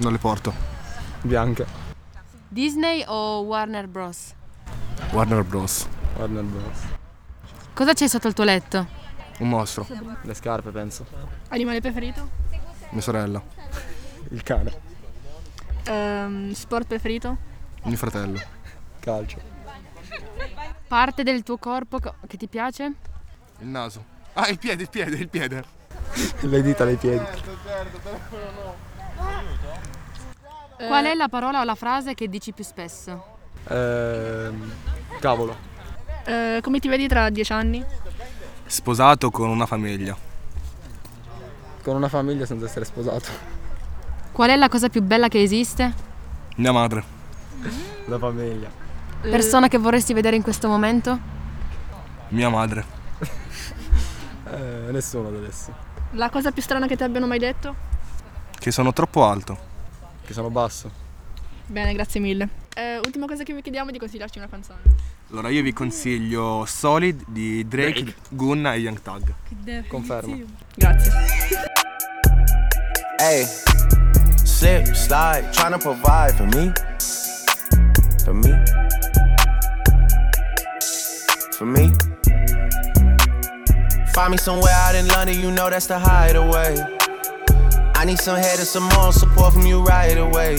Non 0.00 0.12
le 0.12 0.18
porto. 0.18 0.52
Bianche. 1.22 1.64
Disney 2.46 3.02
o 3.06 3.40
Warner 3.40 3.88
Bros? 3.88 4.34
Warner 5.12 5.44
Bros. 5.44 5.86
Warner 6.18 6.44
Bros. 6.44 6.78
Cosa 7.72 7.94
c'è 7.94 8.06
sotto 8.06 8.28
il 8.28 8.34
tuo 8.34 8.44
letto? 8.44 8.86
Un 9.38 9.48
mostro. 9.48 9.86
Le 10.20 10.34
scarpe 10.34 10.68
penso. 10.72 11.06
Animale 11.48 11.80
preferito? 11.80 12.47
Mia 12.90 13.02
sorella. 13.02 13.42
Il 14.30 14.42
cane. 14.42 14.72
Ehm, 15.84 16.52
sport 16.52 16.86
preferito? 16.86 17.36
Mio 17.84 17.96
fratello. 17.96 18.40
Calcio. 19.00 19.40
Parte 20.86 21.22
del 21.22 21.42
tuo 21.42 21.58
corpo 21.58 21.98
co- 22.00 22.14
che 22.26 22.36
ti 22.36 22.48
piace? 22.48 22.92
Il 23.60 23.66
naso. 23.66 24.04
Ah, 24.34 24.48
il 24.48 24.58
piede, 24.58 24.82
il 24.82 24.88
piede, 24.90 25.16
il 25.16 25.28
piede. 25.28 25.64
Le 26.40 26.62
dita 26.62 26.84
dei 26.84 26.96
piedi. 26.96 27.24
Qual 30.76 31.04
è 31.04 31.14
la 31.14 31.28
parola 31.28 31.60
o 31.60 31.64
la 31.64 31.74
frase 31.74 32.14
che 32.14 32.28
dici 32.28 32.52
più 32.52 32.64
spesso? 32.64 33.36
Ehm, 33.68 34.72
cavolo. 35.20 35.56
Eh, 36.24 36.60
come 36.62 36.78
ti 36.78 36.88
vedi 36.88 37.08
tra 37.08 37.30
dieci 37.30 37.52
anni? 37.52 37.84
Sposato 38.66 39.30
con 39.30 39.48
una 39.48 39.66
famiglia. 39.66 40.16
Con 41.82 41.96
una 41.96 42.08
famiglia 42.08 42.46
senza 42.46 42.66
essere 42.66 42.84
sposato. 42.84 43.30
Qual 44.32 44.50
è 44.50 44.56
la 44.56 44.68
cosa 44.68 44.88
più 44.88 45.02
bella 45.02 45.28
che 45.28 45.42
esiste? 45.42 45.92
Mia 46.56 46.72
madre. 46.72 47.04
La 48.06 48.18
famiglia. 48.18 48.70
Persona 49.20 49.68
che 49.68 49.78
vorresti 49.78 50.12
vedere 50.12 50.36
in 50.36 50.42
questo 50.42 50.68
momento? 50.68 51.18
Mia 52.28 52.48
madre. 52.48 52.96
Eh, 54.50 54.90
nessuno 54.92 55.30
da 55.30 55.36
adesso. 55.36 55.74
La 56.12 56.30
cosa 56.30 56.52
più 56.52 56.62
strana 56.62 56.86
che 56.86 56.96
ti 56.96 57.02
abbiano 57.02 57.26
mai 57.26 57.38
detto? 57.38 57.74
Che 58.58 58.70
sono 58.70 58.94
troppo 58.94 59.24
alto. 59.26 59.58
Che 60.24 60.32
sono 60.32 60.48
basso. 60.48 60.90
Bene, 61.66 61.92
grazie 61.92 62.18
mille. 62.18 62.48
Eh, 62.74 62.96
ultima 62.96 63.26
cosa 63.26 63.42
che 63.42 63.52
vi 63.52 63.60
chiediamo 63.60 63.90
è 63.90 63.92
di 63.92 63.98
consigliarci 63.98 64.38
una 64.38 64.48
canzone. 64.48 64.80
Allora 65.30 65.50
io 65.50 65.62
vi 65.62 65.74
consiglio 65.74 66.64
Solid 66.66 67.24
di 67.26 67.68
Drake, 67.68 68.14
Gunna 68.30 68.72
e 68.72 68.78
Young 68.78 69.02
Thug. 69.02 69.34
Confermo. 69.86 70.44
Grazie. 70.74 71.67
Hey, 73.20 73.46
slip, 74.44 74.86
slide, 74.94 75.52
tryna 75.52 75.80
provide 75.80 76.36
for 76.36 76.46
me. 76.46 76.72
For 78.22 78.32
me. 78.32 78.54
For 81.52 81.66
me. 81.66 81.90
Find 84.12 84.30
me 84.30 84.36
somewhere 84.36 84.72
out 84.72 84.94
in 84.94 85.08
London, 85.08 85.40
you 85.40 85.50
know 85.50 85.68
that's 85.68 85.88
the 85.88 85.98
hideaway. 85.98 86.76
I 87.96 88.04
need 88.04 88.20
some 88.20 88.36
head 88.36 88.60
and 88.60 88.68
some 88.68 88.84
moral 88.94 89.10
support 89.10 89.52
from 89.52 89.66
you 89.66 89.82
right 89.82 90.16
away. 90.16 90.58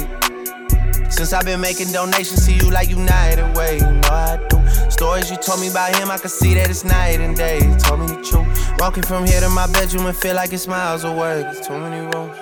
Since 1.10 1.32
I've 1.32 1.45
been 1.45 1.62
making 1.62 1.93
donations 1.93 2.45
to 2.45 2.52
you 2.54 2.69
like 2.69 2.89
United 2.89 3.56
Way, 3.56 3.78
you 3.78 3.86
know 3.86 4.10
I 4.12 4.38
do. 4.50 4.91
Stories 4.91 5.32
you 5.32 5.38
told 5.38 5.62
me 5.62 5.69
about 5.69 5.95
him, 5.95 6.12
I 6.12 6.17
can 6.17 6.30
see 6.30 6.56
that 6.56 6.69
it's 6.69 6.84
night 6.84 7.22
and 7.22 7.38
day. 7.38 7.60
You 7.60 7.78
told 7.78 8.02
me 8.02 8.08
the 8.08 8.22
truth. 8.22 8.48
Walking 8.80 9.04
from 9.04 9.26
here 9.26 9.42
to 9.42 9.50
my 9.50 9.68
bedroom 9.68 10.06
and 10.06 10.15
feel 10.15 10.36
like 10.36 10.54
it's 10.54 10.65
miles 10.65 11.04
away. 11.04 11.42
There's 11.42 11.68
too 11.68 11.78
many 11.78 12.00
roads. 12.15 12.39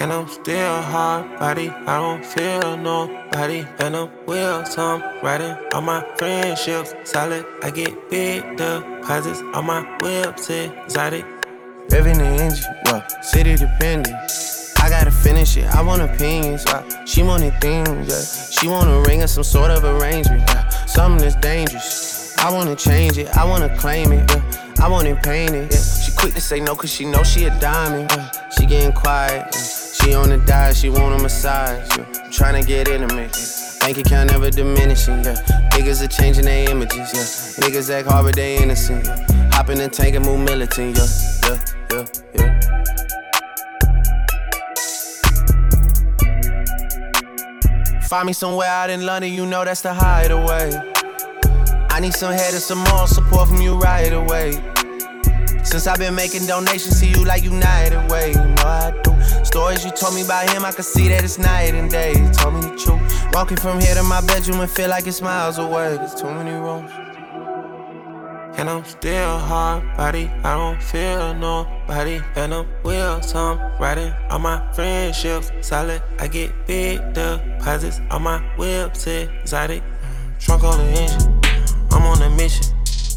And 0.00 0.12
I'm 0.12 0.28
still 0.28 0.82
hard 0.82 1.38
body, 1.38 1.70
I 1.70 1.96
don't 1.98 2.22
feel 2.22 2.76
nobody. 2.76 3.64
And 3.78 3.96
I'm 3.96 4.10
with 4.26 4.68
some 4.68 5.02
riding 5.22 5.56
on 5.72 5.86
my 5.86 6.06
friendships. 6.18 6.94
Solid, 7.04 7.46
I 7.62 7.70
get 7.70 8.10
big 8.10 8.58
deposits 8.58 9.40
on 9.54 9.64
my 9.64 9.80
whips, 10.02 10.50
exotic. 10.50 11.24
Revving 11.88 12.18
the 12.18 12.26
engine, 12.44 12.74
yeah, 12.84 13.06
city 13.22 13.56
dependent. 13.56 14.14
I 14.78 14.90
gotta 14.90 15.10
finish 15.10 15.56
it, 15.56 15.64
I 15.74 15.80
want 15.80 16.02
opinions, 16.02 16.64
yeah. 16.66 17.04
She 17.06 17.22
wanted 17.22 17.58
things, 17.62 18.12
yeah. 18.12 18.50
She 18.50 18.68
want 18.68 18.90
a 18.90 19.08
ring 19.08 19.22
or 19.22 19.26
some 19.26 19.42
sort 19.42 19.70
of 19.70 19.84
arrangement. 19.84 20.46
Something 20.86 21.22
that's 21.22 21.36
dangerous. 21.36 22.36
I 22.36 22.50
wanna 22.50 22.76
change 22.76 23.16
it, 23.16 23.34
I 23.34 23.44
wanna 23.46 23.74
claim 23.78 24.12
it. 24.12 24.65
I 24.78 24.88
want 24.88 25.08
it 25.08 25.22
painted, 25.22 25.72
yeah. 25.72 25.78
She 25.78 26.12
quick 26.12 26.34
to 26.34 26.40
say 26.40 26.60
no 26.60 26.74
cause 26.76 26.92
she 26.92 27.04
know 27.06 27.22
she 27.22 27.44
a 27.44 27.60
diamond, 27.60 28.10
yeah. 28.10 28.30
She 28.50 28.66
getting 28.66 28.92
quiet, 28.92 29.48
yeah. 29.52 29.60
She 29.60 30.14
on 30.14 30.28
the 30.28 30.38
diet, 30.38 30.76
she 30.76 30.90
want 30.90 31.18
a 31.18 31.22
massage, 31.22 31.88
yeah. 31.96 32.04
I'm 32.04 32.30
tryna 32.30 32.66
get 32.66 32.88
intimate. 32.88 33.36
Bank 33.80 33.98
account 33.98 34.30
never 34.30 34.50
diminishing, 34.50 35.24
yeah. 35.24 35.36
Niggas 35.70 36.04
are 36.04 36.08
changing 36.08 36.44
their 36.44 36.70
images, 36.70 37.12
yeah. 37.14 37.64
Niggas 37.66 37.90
act 37.90 38.08
hard, 38.08 38.26
but 38.26 38.36
they 38.36 38.62
innocent. 38.62 39.04
Yeah. 39.06 39.50
Hop 39.52 39.70
in 39.70 39.78
the 39.78 39.88
tank 39.88 40.14
and 40.14 40.24
move 40.24 40.40
militant, 40.40 40.96
yeah, 40.96 41.06
yeah, 41.48 41.58
yeah, 41.92 42.06
yeah. 42.34 42.60
Find 48.02 48.26
me 48.26 48.32
somewhere 48.34 48.68
out 48.68 48.90
in 48.90 49.04
London, 49.04 49.32
you 49.32 49.46
know 49.46 49.64
that's 49.64 49.80
the 49.80 49.92
hideaway. 49.92 50.94
I 51.96 51.98
need 51.98 52.12
some 52.12 52.34
head 52.34 52.52
and 52.52 52.62
some 52.62 52.80
more 52.90 53.06
support 53.06 53.48
from 53.48 53.62
you 53.62 53.74
right 53.78 54.12
away. 54.12 54.52
Since 55.64 55.86
I've 55.86 55.98
been 55.98 56.14
making 56.14 56.44
donations 56.44 57.00
to 57.00 57.06
you 57.06 57.24
like 57.24 57.42
United 57.42 58.10
Way, 58.10 58.32
you 58.32 58.34
know 58.36 58.66
I 58.66 58.92
do. 59.02 59.44
Stories 59.46 59.82
you 59.82 59.90
told 59.92 60.14
me 60.14 60.22
about 60.22 60.50
him, 60.50 60.66
I 60.66 60.72
can 60.72 60.84
see 60.84 61.08
that 61.08 61.24
it's 61.24 61.38
night 61.38 61.72
and 61.72 61.90
day. 61.90 62.10
You 62.10 62.30
told 62.34 62.52
me 62.52 62.60
the 62.60 62.76
truth. 62.76 63.00
Walking 63.32 63.56
from 63.56 63.80
here 63.80 63.94
to 63.94 64.02
my 64.02 64.20
bedroom 64.26 64.60
and 64.60 64.70
feel 64.70 64.90
like 64.90 65.06
it's 65.06 65.22
miles 65.22 65.56
away. 65.56 65.96
There's 65.96 66.14
too 66.14 66.26
many 66.26 66.50
rooms. 66.50 66.90
And 68.58 68.68
I'm 68.68 68.84
still 68.84 69.38
hard 69.38 69.82
body, 69.96 70.30
I 70.44 70.54
don't 70.54 70.82
feel 70.82 71.32
nobody. 71.32 72.20
And 72.34 72.52
I'm 72.52 72.66
wheels, 72.84 73.34
I'm 73.34 73.58
riding 73.80 74.12
on 74.28 74.42
my 74.42 74.70
friendships. 74.74 75.50
Solid, 75.62 76.02
I 76.18 76.28
get 76.28 76.52
big 76.66 77.00
deposits 77.14 78.02
on 78.10 78.24
my 78.24 78.40
whips, 78.58 79.06
exotic. 79.06 79.82
Trunk 80.38 80.64
on 80.64 80.76
the 80.76 80.84
engine, 80.84 81.35
I'm 81.92 82.02
on 82.02 82.22
a 82.22 82.30
mission. 82.30 82.66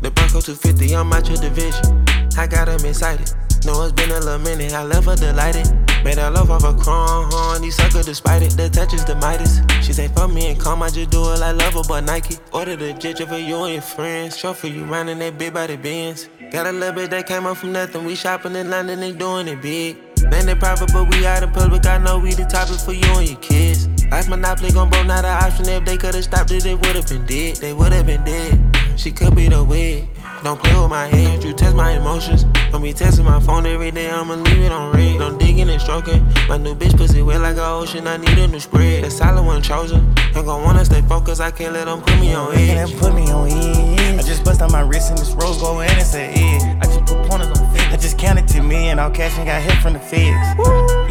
The 0.02 0.12
Bronco 0.12 0.42
250, 0.42 0.96
I'm 0.96 1.12
out 1.12 1.28
your 1.28 1.38
division. 1.38 2.06
I 2.38 2.48
got 2.48 2.66
them 2.66 2.86
excited. 2.86 3.32
Know 3.66 3.84
it's 3.84 3.92
been 3.92 4.12
a 4.12 4.20
little 4.20 4.40
minute, 4.40 4.74
I 4.74 4.84
love 4.84 5.06
her 5.06 5.16
delighted. 5.16 5.68
Made 6.04 6.18
her 6.18 6.32
love 6.32 6.50
off 6.50 6.64
a 6.64 6.74
crown, 6.74 7.62
these 7.62 7.76
suckers 7.76 8.06
despite 8.06 8.42
it. 8.42 8.52
The 8.52 8.70
touch 8.70 8.94
is 8.94 9.04
the 9.04 9.16
Midas. 9.16 9.60
She 9.82 9.92
say, 9.92 10.08
fuck 10.08 10.32
me 10.32 10.52
and 10.52 10.60
calm, 10.60 10.82
I 10.82 10.90
just 10.90 11.10
do 11.10 11.20
it 11.34 11.40
like 11.40 11.58
love 11.58 11.74
her, 11.74 11.82
but 11.86 12.06
Nike. 12.06 12.38
Order 12.54 12.78
the 12.78 12.94
jet 12.94 13.18
for 13.18 13.38
you 13.38 13.64
and 13.64 13.74
your 13.74 13.82
friends. 13.82 14.40
For 14.40 14.68
you 14.68 14.86
running 14.86 15.20
that 15.20 15.38
big 15.38 15.54
body 15.54 15.76
Benz. 15.76 16.30
Got 16.52 16.68
a 16.68 16.72
little 16.72 16.96
bit 16.96 17.10
that 17.10 17.28
came 17.28 17.46
up 17.46 17.58
from 17.58 17.74
nothing. 17.74 18.06
We 18.06 18.16
shopping 18.16 18.56
in 18.56 18.70
London 18.70 19.04
and 19.04 19.20
doing 19.20 19.50
it 19.50 19.62
big. 19.62 19.98
They 20.16 20.56
private, 20.56 20.92
but 20.94 21.14
we 21.14 21.26
out 21.26 21.44
in 21.44 21.52
public. 21.52 21.86
I 21.86 21.98
know 21.98 22.20
we 22.20 22.34
the 22.34 22.46
topic 22.46 22.80
for 22.80 22.94
you 22.94 23.12
and 23.18 23.28
your 23.30 23.40
kids. 23.40 23.88
Life 24.12 24.28
monopoly 24.28 24.72
gon' 24.72 24.90
broke, 24.90 25.06
not 25.06 25.24
an 25.24 25.44
option. 25.44 25.70
If 25.70 25.86
they 25.86 25.96
could've 25.96 26.24
stopped 26.24 26.52
it, 26.52 26.64
they 26.64 26.76
would've 26.76 27.08
been 27.08 27.26
dead. 27.26 27.58
They 27.58 27.74
would've 27.74 28.06
been 28.06 28.24
dead. 28.24 28.60
She 28.98 29.12
could 29.12 29.36
be 29.36 29.48
the 29.48 29.64
wig. 29.64 30.08
Don't 30.44 30.60
play 30.60 30.74
with 30.80 30.90
my 30.90 31.06
head, 31.06 31.44
you 31.44 31.54
test 31.54 31.76
my 31.76 31.92
emotions. 31.92 32.46
Don't 32.72 32.82
be 32.82 32.94
testing 32.94 33.26
my 33.26 33.40
phone 33.42 33.66
every 33.66 33.92
day, 33.92 34.10
I'ma 34.10 34.36
leave 34.36 34.64
it 34.64 34.72
on 34.72 34.94
red. 34.94 35.20
Don't 35.20 35.38
digging 35.38 35.70
and 35.70 35.82
stroking. 35.82 36.26
My 36.48 36.58
new 36.58 36.76
bitch 36.76 36.98
pussy 36.98 37.22
wet 37.22 37.42
like 37.42 37.58
a 37.58 37.66
ocean, 37.66 38.08
I 38.08 38.18
need 38.18 38.38
a 38.38 38.48
new 38.48 38.60
spread. 38.60 39.04
The 39.04 39.12
solid 39.12 39.44
one 39.44 39.62
chosen. 39.62 40.14
Ain't 40.36 40.46
gon' 40.46 40.64
wanna 40.64 40.86
stay 40.86 41.02
focused, 41.02 41.42
I 41.42 41.52
can't 41.52 41.74
let 41.74 41.86
them 41.86 42.02
put 42.02 42.20
me 42.20 42.34
on 42.34 42.56
edge. 42.56 42.98
put 42.98 43.14
me 43.14 43.30
on 43.32 43.50
edge. 43.50 44.20
I 44.20 44.22
just 44.24 44.44
bust 44.46 44.62
on 44.62 44.72
my 44.72 44.82
wrist 44.82 45.10
and 45.10 45.20
this 45.20 45.32
rose 45.34 45.60
gold 45.60 45.82
and 45.82 46.00
it's 46.00 46.14
an 46.14 46.32
edge. 46.32 46.62
I 46.82 46.86
just 46.86 47.06
put 47.06 47.30
pointers 47.30 47.48
on 47.60 47.76
feds. 47.76 47.94
I 47.94 47.98
just 47.98 48.18
counted 48.18 48.48
to 48.50 48.64
me 48.64 48.90
and 48.90 49.00
all 49.00 49.12
cash 49.12 49.38
and 49.38 49.46
got 49.46 49.62
hit 49.62 49.76
from 49.82 49.94
the 49.94 50.00
feds. 50.00 50.36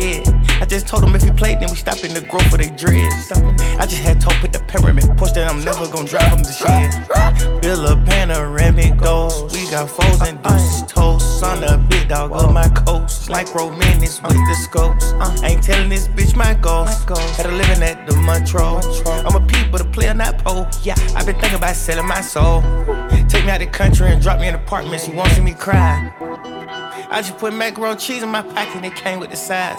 Yeah. 0.02 0.37
I 0.60 0.64
just 0.66 0.88
told 0.88 1.04
them 1.04 1.14
if 1.14 1.22
we 1.22 1.30
played, 1.30 1.60
then 1.60 1.70
we 1.70 1.76
stop 1.76 2.02
in 2.04 2.12
the 2.14 2.20
growth 2.20 2.52
of 2.52 2.58
they 2.58 2.70
dreads. 2.70 3.30
I 3.78 3.86
just 3.86 4.02
had 4.02 4.20
to 4.22 4.28
put 4.40 4.52
the 4.52 4.58
pyramid 4.60 5.04
push 5.16 5.30
that 5.32 5.48
I'm 5.48 5.64
never 5.64 5.86
gonna 5.86 6.08
drive 6.08 6.30
them 6.30 6.42
to 6.42 6.52
shit. 6.52 7.62
Build 7.62 7.88
a 7.88 7.96
panoramic 8.04 8.96
ghost. 8.96 9.54
We 9.54 9.70
got 9.70 9.88
foes 9.88 10.20
and 10.22 10.42
deuces 10.42 10.82
toast. 10.90 11.44
On 11.44 11.60
the 11.60 11.78
big 11.88 12.08
dog 12.08 12.32
of 12.32 12.52
my 12.52 12.68
coast. 12.70 13.30
Like 13.30 13.54
romantics 13.54 14.20
with 14.20 14.32
the 14.32 14.54
scopes. 14.54 15.12
Ain't 15.44 15.62
telling 15.62 15.88
this 15.88 16.08
bitch 16.08 16.34
my 16.34 16.54
ghost. 16.54 17.08
Had 17.36 17.46
a 17.46 17.52
living 17.52 17.82
at 17.82 18.06
the 18.08 18.16
Montreux. 18.16 18.80
I'm 19.06 19.36
a 19.36 19.46
peep, 19.46 19.70
but 19.70 19.80
a 19.80 19.84
player, 19.84 20.12
not 20.12 20.38
pole. 20.38 20.66
Yeah, 20.82 20.96
i 21.14 21.24
been 21.24 21.38
thinking 21.38 21.58
about 21.58 21.76
selling 21.76 22.06
my 22.06 22.20
soul. 22.20 22.62
Take 23.28 23.44
me 23.44 23.50
out 23.50 23.60
the 23.60 23.66
country 23.66 24.08
and 24.08 24.20
drop 24.20 24.40
me 24.40 24.48
in 24.48 24.54
an 24.54 24.60
apartment. 24.60 25.02
She 25.02 25.12
won't 25.12 25.30
see 25.30 25.42
me 25.42 25.54
cry. 25.54 26.12
I 27.10 27.22
just 27.22 27.38
put 27.38 27.54
macaroni 27.54 27.96
cheese 27.96 28.22
in 28.22 28.28
my 28.28 28.42
pocket 28.42 28.76
and 28.76 28.86
it 28.86 28.96
came 28.96 29.20
with 29.20 29.30
the 29.30 29.36
size. 29.36 29.78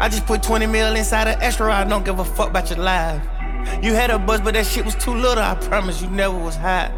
I 0.00 0.08
just 0.08 0.26
put 0.26 0.42
20 0.42 0.66
mil 0.66 0.94
inside 0.96 1.28
an 1.28 1.38
extra. 1.40 1.72
I 1.72 1.84
don't 1.84 2.04
give 2.04 2.18
a 2.18 2.24
fuck 2.24 2.48
about 2.48 2.70
your 2.70 2.78
life. 2.80 3.20
You 3.80 3.94
had 3.94 4.10
a 4.10 4.18
buzz, 4.18 4.40
but 4.40 4.54
that 4.54 4.66
shit 4.66 4.84
was 4.84 4.94
too 4.96 5.14
little. 5.14 5.42
I 5.42 5.54
promise 5.54 6.02
you 6.02 6.08
never 6.10 6.36
was 6.36 6.56
hot. 6.56 6.90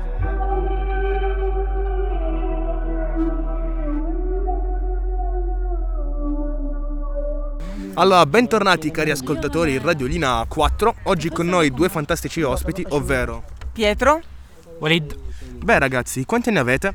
Allora, 7.97 8.27
bentornati 8.27 8.91
cari 8.91 9.11
ascoltatori 9.11 9.75
in 9.75 9.83
Radiolina 9.83 10.45
4. 10.49 10.95
Oggi 11.05 11.29
con 11.31 11.47
noi 11.47 11.71
due 11.71 11.89
fantastici 11.89 12.43
ospiti, 12.43 12.85
ovvero 12.89 13.45
Pietro, 13.73 14.21
Walid. 14.79 15.17
Beh 15.63 15.79
ragazzi, 15.79 16.25
quanti 16.25 16.49
anni 16.49 16.59
avete? 16.59 16.95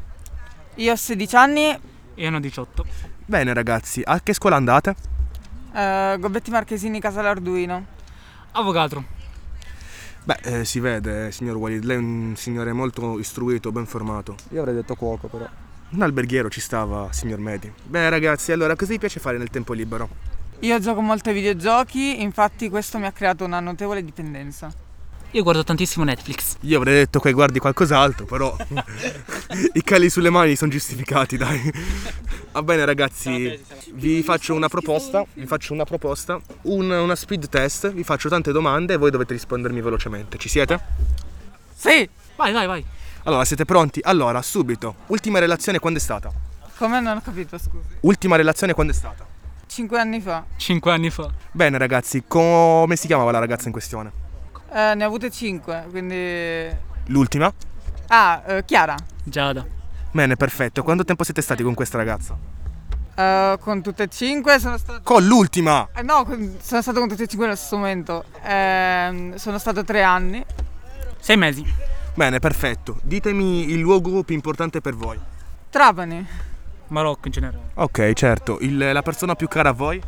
io 0.75 0.93
ho 0.93 0.95
16 0.95 1.35
anni, 1.35 1.79
Io 2.15 2.29
ne 2.29 2.35
ho 2.35 2.39
18. 2.39 2.85
Bene 3.25 3.53
ragazzi, 3.53 4.01
a 4.03 4.19
che 4.21 4.33
scuola 4.33 4.57
andate? 4.57 4.95
Eh, 5.73 6.17
Gobetti 6.19 6.51
Marchesini, 6.51 6.99
Casa 6.99 7.21
l'Arduino. 7.21 7.85
Avvocato. 8.51 9.17
Beh, 10.23 10.39
eh, 10.43 10.65
si 10.65 10.79
vede, 10.79 11.31
signor 11.31 11.55
Walid, 11.55 11.83
lei 11.83 11.95
è 11.95 11.99
un 11.99 12.33
signore 12.35 12.73
molto 12.73 13.17
istruito, 13.19 13.71
ben 13.71 13.85
formato. 13.85 14.35
Io 14.49 14.59
avrei 14.59 14.75
detto 14.75 14.95
cuoco 14.95 15.27
però. 15.27 15.47
Un 15.91 16.01
alberghiero 16.01 16.49
ci 16.49 16.61
stava, 16.61 17.11
signor 17.11 17.39
Medi. 17.39 17.71
Beh 17.83 18.09
ragazzi, 18.09 18.51
allora 18.51 18.75
cosa 18.75 18.91
vi 18.91 18.99
piace 18.99 19.19
fare 19.19 19.37
nel 19.37 19.49
tempo 19.49 19.73
libero? 19.73 20.07
Io 20.59 20.79
gioco 20.79 21.01
molto 21.01 21.29
ai 21.29 21.35
videogiochi, 21.35 22.21
infatti 22.21 22.69
questo 22.69 22.99
mi 22.99 23.05
ha 23.05 23.11
creato 23.11 23.45
una 23.45 23.59
notevole 23.59 24.03
dipendenza. 24.03 24.71
Io 25.31 25.43
guardo 25.43 25.63
tantissimo 25.63 26.03
Netflix. 26.05 26.55
Io 26.61 26.77
avrei 26.77 26.95
detto 26.95 27.19
che 27.19 27.31
guardi 27.33 27.59
qualcos'altro, 27.59 28.25
però 28.25 28.55
i 29.73 29.83
cali 29.83 30.09
sulle 30.09 30.31
mani 30.31 30.55
sono 30.55 30.71
giustificati, 30.71 31.37
dai. 31.37 31.71
Va 32.51 32.63
bene 32.63 32.83
ragazzi, 32.83 33.63
vi 33.93 34.23
faccio 34.23 34.55
una 34.55 34.67
proposta, 34.67 35.23
vi 35.33 35.45
faccio 35.45 35.73
una 35.73 35.83
proposta, 35.83 36.39
un- 36.63 36.89
una 36.89 37.15
speed 37.15 37.47
test, 37.47 37.91
vi 37.91 38.03
faccio 38.03 38.27
tante 38.27 38.51
domande 38.51 38.93
e 38.93 38.97
voi 38.97 39.11
dovete 39.11 39.33
rispondermi 39.33 39.81
velocemente. 39.81 40.37
Ci 40.39 40.49
siete? 40.49 40.79
Sì! 41.75 42.09
Vai, 42.35 42.51
vai, 42.51 42.65
vai. 42.65 42.83
Allora, 43.23 43.45
siete 43.45 43.65
pronti? 43.65 43.99
Allora, 44.03 44.41
subito. 44.41 44.95
Ultima 45.07 45.37
relazione 45.37 45.77
quando 45.77 45.99
è 45.99 46.01
stata? 46.01 46.31
Come 46.77 46.99
non 47.01 47.17
ho 47.17 47.21
capito, 47.21 47.57
scusi? 47.59 47.85
Ultima 48.01 48.35
relazione 48.35 48.73
quando 48.73 48.93
è 48.93 48.95
stata? 48.95 49.27
Cinque 49.67 49.99
anni 49.99 50.19
fa. 50.21 50.43
Cinque 50.57 50.91
anni 50.91 51.11
fa. 51.11 51.29
Bene 51.51 51.77
ragazzi, 51.77 52.23
come 52.25 52.95
si 52.95 53.05
chiamava 53.05 53.29
la 53.29 53.39
ragazza 53.39 53.67
in 53.67 53.73
questione? 53.73 54.27
Eh, 54.71 54.93
ne 54.95 55.03
ho 55.03 55.07
avute 55.07 55.29
cinque, 55.31 55.85
quindi... 55.89 56.67
L'ultima? 57.07 57.51
Ah, 58.07 58.41
eh, 58.45 58.65
Chiara. 58.65 58.95
Giada. 59.23 59.65
Bene, 60.11 60.35
perfetto. 60.35 60.83
Quanto 60.83 61.03
tempo 61.03 61.23
siete 61.23 61.41
stati 61.41 61.63
con 61.63 61.73
questa 61.73 61.97
ragazza? 61.97 62.35
Eh, 63.15 63.57
con 63.59 63.81
tutte 63.81 64.03
e 64.03 64.07
cinque 64.07 64.59
sono 64.59 64.77
stato... 64.77 65.01
Con 65.03 65.25
l'ultima! 65.25 65.87
Eh, 65.95 66.01
no, 66.03 66.23
con- 66.23 66.57
sono 66.61 66.81
stato 66.81 66.99
con 66.99 67.09
tutte 67.09 67.23
e 67.23 67.27
cinque 67.27 67.45
nello 67.47 67.57
stesso 67.57 67.77
momento. 67.77 68.23
Ehm, 68.43 69.35
sono 69.35 69.57
stato 69.57 69.83
tre 69.83 70.03
anni. 70.03 70.43
Sei 71.19 71.35
mesi. 71.37 71.65
Bene, 72.13 72.39
perfetto. 72.39 72.99
Ditemi 73.03 73.69
il 73.71 73.79
luogo 73.79 74.23
più 74.23 74.35
importante 74.35 74.81
per 74.81 74.95
voi. 74.95 75.19
Trapani. 75.69 76.25
Marocco 76.87 77.25
in 77.27 77.31
generale. 77.31 77.69
Ok, 77.75 78.13
certo. 78.13 78.57
Il- 78.61 78.77
la 78.77 79.01
persona 79.01 79.35
più 79.35 79.47
cara 79.47 79.69
a 79.69 79.73
voi? 79.73 80.01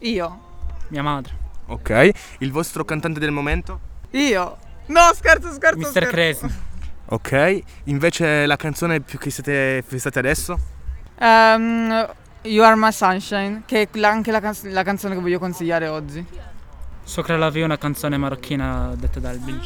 Io. 0.00 0.40
Mia 0.88 1.02
madre. 1.02 1.40
Ok. 1.66 2.10
Il 2.38 2.52
vostro 2.52 2.84
cantante 2.84 3.20
del 3.20 3.30
momento? 3.30 3.90
Io. 4.12 4.58
No, 4.86 5.10
scherzo, 5.14 5.52
scherzo, 5.52 5.78
Mr. 5.78 5.88
scherzo. 5.88 6.10
Crazy. 6.10 6.46
Ok. 7.06 7.62
Invece 7.84 8.46
la 8.46 8.56
canzone 8.56 9.00
più 9.00 9.18
che 9.18 9.30
siete 9.30 9.82
fissate 9.86 10.18
adesso? 10.18 10.58
Ehm, 11.18 12.08
you 12.42 12.64
Are 12.64 12.76
My 12.76 12.92
Sunshine, 12.92 13.62
che 13.66 13.88
è 13.90 14.00
anche 14.02 14.30
la, 14.30 14.40
canz- 14.40 14.64
la 14.64 14.82
canzone 14.82 15.14
che 15.14 15.20
voglio 15.20 15.38
consigliare 15.38 15.88
oggi. 15.88 16.24
Sopra 17.04 17.36
la 17.36 17.50
via 17.50 17.64
una 17.64 17.78
canzone 17.78 18.16
marocchina 18.16 18.94
detta 18.96 19.20
da 19.20 19.30
Albi. 19.30 19.58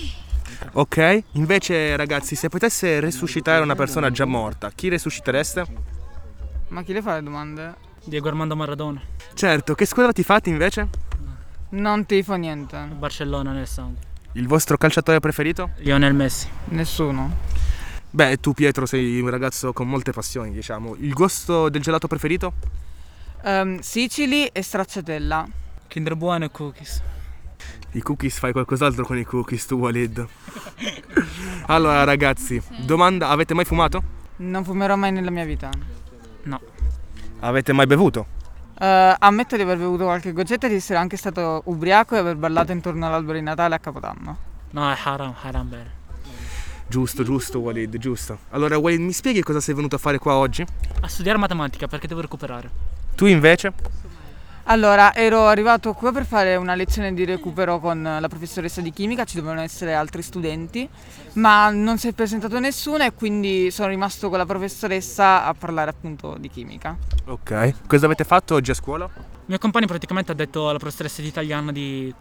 Ok. 0.73 1.23
Invece, 1.33 1.97
ragazzi, 1.97 2.35
se 2.35 2.49
potesse 2.49 3.01
resuscitare 3.01 3.63
una 3.63 3.75
persona 3.75 4.11
già 4.11 4.25
morta, 4.25 4.71
chi 4.71 4.89
resuscitereste? 4.89 5.65
Ma 6.69 6.83
chi 6.83 6.93
le 6.93 7.03
fa 7.03 7.15
le 7.15 7.23
domande? 7.23 7.75
Diego 8.05 8.29
Armando 8.29 8.55
Maradona. 8.57 9.01
Certo, 9.35 9.75
che 9.75 9.87
squadra 9.87 10.13
ti 10.13 10.23
fate 10.23 10.51
invece? 10.51 10.89
Non 11.71 12.07
tifo 12.07 12.35
niente. 12.35 12.77
Barcellona 12.93 13.53
nel 13.53 13.67
sangue. 13.67 14.15
Il 14.37 14.47
vostro 14.47 14.77
calciatore 14.77 15.19
preferito? 15.19 15.71
Lionel 15.77 16.13
Messi. 16.13 16.47
Nessuno. 16.67 17.35
Beh, 18.11 18.37
tu 18.37 18.53
Pietro 18.53 18.85
sei 18.85 19.19
un 19.19 19.31
ragazzo 19.31 19.73
con 19.73 19.89
molte 19.89 20.13
passioni, 20.13 20.53
diciamo. 20.53 20.95
Il 20.99 21.15
gusto 21.15 21.71
del 21.71 21.81
gelato 21.81 22.07
preferito? 22.07 22.53
Ehm, 23.43 23.79
Sicili 23.79 24.45
e 24.45 24.61
stracciatella. 24.61 25.49
Kinder 25.89 26.17
Buono 26.17 26.45
e 26.45 26.51
cookies. 26.51 27.03
I 27.93 28.03
cookies 28.03 28.39
fai 28.39 28.53
qualcos'altro 28.53 29.07
con 29.07 29.17
i 29.17 29.25
cookies 29.25 29.65
tu 29.65 29.77
Walid. 29.77 30.27
allora 31.69 32.05
ragazzi, 32.05 32.61
domanda, 32.85 33.31
avete 33.31 33.55
mai 33.55 33.65
fumato? 33.65 34.03
Non 34.37 34.63
fumerò 34.65 34.97
mai 34.97 35.13
nella 35.13 35.31
mia 35.31 35.47
vita. 35.47 35.71
No. 36.43 36.61
Avete 37.41 37.73
mai 37.73 37.87
bevuto? 37.87 38.36
Eh, 38.79 39.15
ammetto 39.19 39.57
di 39.57 39.63
aver 39.63 39.79
bevuto 39.79 40.05
qualche 40.05 40.33
goccetta 40.33 40.67
e 40.67 40.71
di 40.71 40.77
essere 40.77 40.99
anche 40.99 41.17
stato 41.17 41.63
ubriaco 41.65 42.15
e 42.15 42.19
aver 42.19 42.37
ballato 42.37 42.73
intorno 42.73 43.07
all'albero 43.07 43.39
di 43.39 43.45
Natale 43.45 43.75
a 43.75 43.79
Capodanno. 43.79 44.39
No, 44.71 44.91
è 44.91 44.97
haram, 45.03 45.35
haram 45.41 45.69
bene. 45.69 45.91
Giusto, 46.87 47.25
giusto 47.25 47.59
Walid, 47.61 47.97
giusto. 47.97 48.39
Allora 48.51 48.79
Walid, 48.79 49.01
mi 49.01 49.13
spieghi 49.13 49.43
cosa 49.43 49.61
sei 49.61 49.75
venuto 49.75 49.97
a 49.97 49.99
fare 49.99 50.19
qua 50.19 50.35
oggi? 50.35 50.65
A 51.01 51.09
studiare 51.09 51.39
matematica 51.39 51.89
perché 51.89 52.07
devo 52.07 52.21
recuperare. 52.21 52.71
Tu 53.15 53.27
invece? 53.27 53.73
Allora, 54.69 55.15
ero 55.15 55.47
arrivato 55.47 55.93
qua 55.93 56.11
per 56.11 56.27
fare 56.27 56.57
una 56.57 56.75
lezione 56.75 57.15
di 57.15 57.25
recupero 57.25 57.79
con 57.79 58.03
la 58.03 58.29
professoressa 58.29 58.81
di 58.81 58.91
chimica, 58.91 59.25
ci 59.25 59.37
dovevano 59.37 59.61
essere 59.61 59.95
altri 59.95 60.23
studenti, 60.23 60.89
ma 61.35 61.71
non 61.71 61.99
si 61.99 62.09
è 62.09 62.13
presentato 62.13 62.59
nessuno 62.59 63.05
e 63.05 63.13
quindi 63.15 63.71
sono 63.71 63.89
rimasto 63.89 64.29
con 64.29 64.39
la 64.39 64.45
professoressa 64.45 65.45
a 65.45 65.55
parlare 65.55 65.91
appunto 65.91 66.37
di 66.37 66.51
chimica. 66.51 66.97
Ok. 67.27 67.75
Cosa 67.87 68.07
avete 68.07 68.25
fatto 68.25 68.57
oggi 68.57 68.73
a 68.73 68.75
scuola? 68.75 69.05
Il 69.15 69.45
mio 69.45 69.59
compagno 69.59 69.87
praticamente 69.87 70.33
ha 70.33 70.35
detto 70.35 70.69
alla 70.69 70.79
professoressa 70.79 71.23
di 71.23 71.29
italiano 71.29 71.71
di 71.71 72.13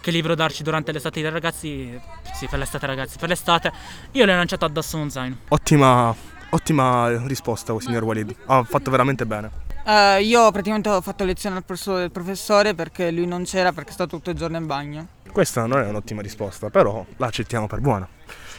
che 0.00 0.10
libro 0.10 0.34
darci 0.34 0.62
durante 0.62 0.92
l'estate 0.92 1.20
dei 1.20 1.30
ragazzi. 1.30 2.00
Sì, 2.32 2.46
per 2.48 2.58
l'estate 2.58 2.86
ragazzi, 2.86 3.18
per 3.18 3.28
l'estate. 3.28 3.70
Io 4.12 4.24
le 4.24 4.32
ho 4.32 4.36
lanciato 4.36 4.64
addosso 4.64 4.96
uno 4.96 5.10
zaino. 5.10 5.36
Ottima, 5.48 6.14
ottima 6.48 7.22
risposta, 7.26 7.78
signor 7.78 8.02
Walid. 8.02 8.34
Ha 8.46 8.64
fatto 8.64 8.90
veramente 8.90 9.26
bene. 9.26 9.71
Eh, 9.84 10.22
io 10.22 10.50
praticamente 10.50 10.88
ho 10.88 11.00
fatto 11.00 11.24
lezione 11.24 11.56
al 11.56 11.64
posto 11.64 11.96
del 11.96 12.10
professore 12.10 12.74
perché 12.74 13.10
lui 13.10 13.26
non 13.26 13.44
c'era 13.44 13.72
perché 13.72 13.90
è 13.90 13.92
stato 13.92 14.16
tutto 14.16 14.30
il 14.30 14.36
giorno 14.36 14.56
in 14.56 14.66
bagno. 14.66 15.06
Questa 15.30 15.66
non 15.66 15.80
è 15.80 15.88
un'ottima 15.88 16.22
risposta, 16.22 16.70
però 16.70 17.04
la 17.16 17.26
accettiamo 17.26 17.66
per 17.66 17.80
buona. 17.80 18.06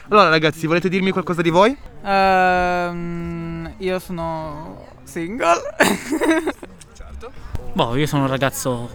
Allora 0.10 0.28
ragazzi, 0.30 0.68
volete 0.68 0.90
dirmi 0.90 1.12
qualcosa 1.12 1.42
di 1.42 1.50
voi? 1.50 1.78
Ehm, 2.04 3.74
io 3.78 4.00
sono 4.00 4.86
single. 5.04 5.62
Boh, 7.74 7.96
io 7.96 8.06
sono 8.06 8.24
un 8.24 8.30
ragazzo 8.30 8.90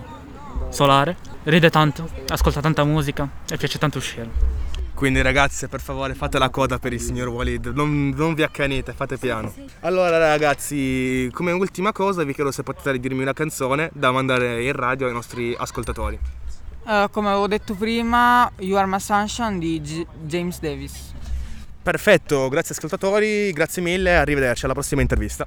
solare, 0.69 1.17
ride 1.45 1.71
tanto, 1.71 2.09
ascolta 2.29 2.61
tanta 2.61 2.85
musica 2.85 3.27
e 3.49 3.57
piace 3.57 3.79
tanto 3.79 3.99
uscire. 3.99 4.58
Quindi 4.99 5.23
ragazze, 5.23 5.69
per 5.69 5.81
favore, 5.81 6.17
fate 6.17 6.39
la 6.41 6.49
coda 6.51 6.81
per 6.81 6.93
il 6.93 7.01
signor 7.01 7.29
Walid, 7.29 7.67
non, 7.67 8.13
non 8.17 8.35
vi 8.35 8.43
accanite, 8.43 8.93
fate 8.93 9.17
piano. 9.17 9.55
Allora 9.83 10.19
ragazzi, 10.19 11.31
come 11.33 11.53
ultima 11.53 11.93
cosa 11.93 12.25
vi 12.25 12.35
chiedo 12.35 12.51
se 12.51 12.65
potete 12.65 12.99
dirmi 12.99 13.23
una 13.23 13.33
canzone 13.33 13.91
da 13.93 14.11
mandare 14.11 14.65
in 14.65 14.73
radio 14.73 15.07
ai 15.07 15.13
nostri 15.13 15.55
ascoltatori. 15.57 16.19
Eh, 16.85 17.07
come 17.13 17.29
avevo 17.29 17.47
detto 17.47 17.77
prima, 17.77 18.51
You 18.59 18.77
Are 18.77 18.89
My 18.89 18.99
Sunshine 18.99 19.61
di 19.61 19.81
G- 19.81 20.07
James 20.25 20.59
Davis. 20.59 21.13
Perfetto, 21.81 22.49
grazie 22.49 22.75
ascoltatori, 22.75 23.53
grazie 23.53 23.81
mille, 23.81 24.17
arrivederci 24.17 24.65
alla 24.65 24.75
prossima 24.75 25.01
intervista. 25.01 25.47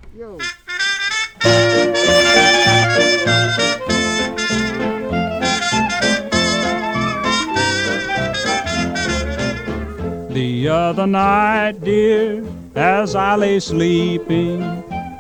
The 10.41 10.69
other 10.69 11.06
night, 11.06 11.84
dear, 11.84 12.43
as 12.73 13.13
I 13.13 13.36
lay 13.36 13.60
sleeping, 13.60 14.63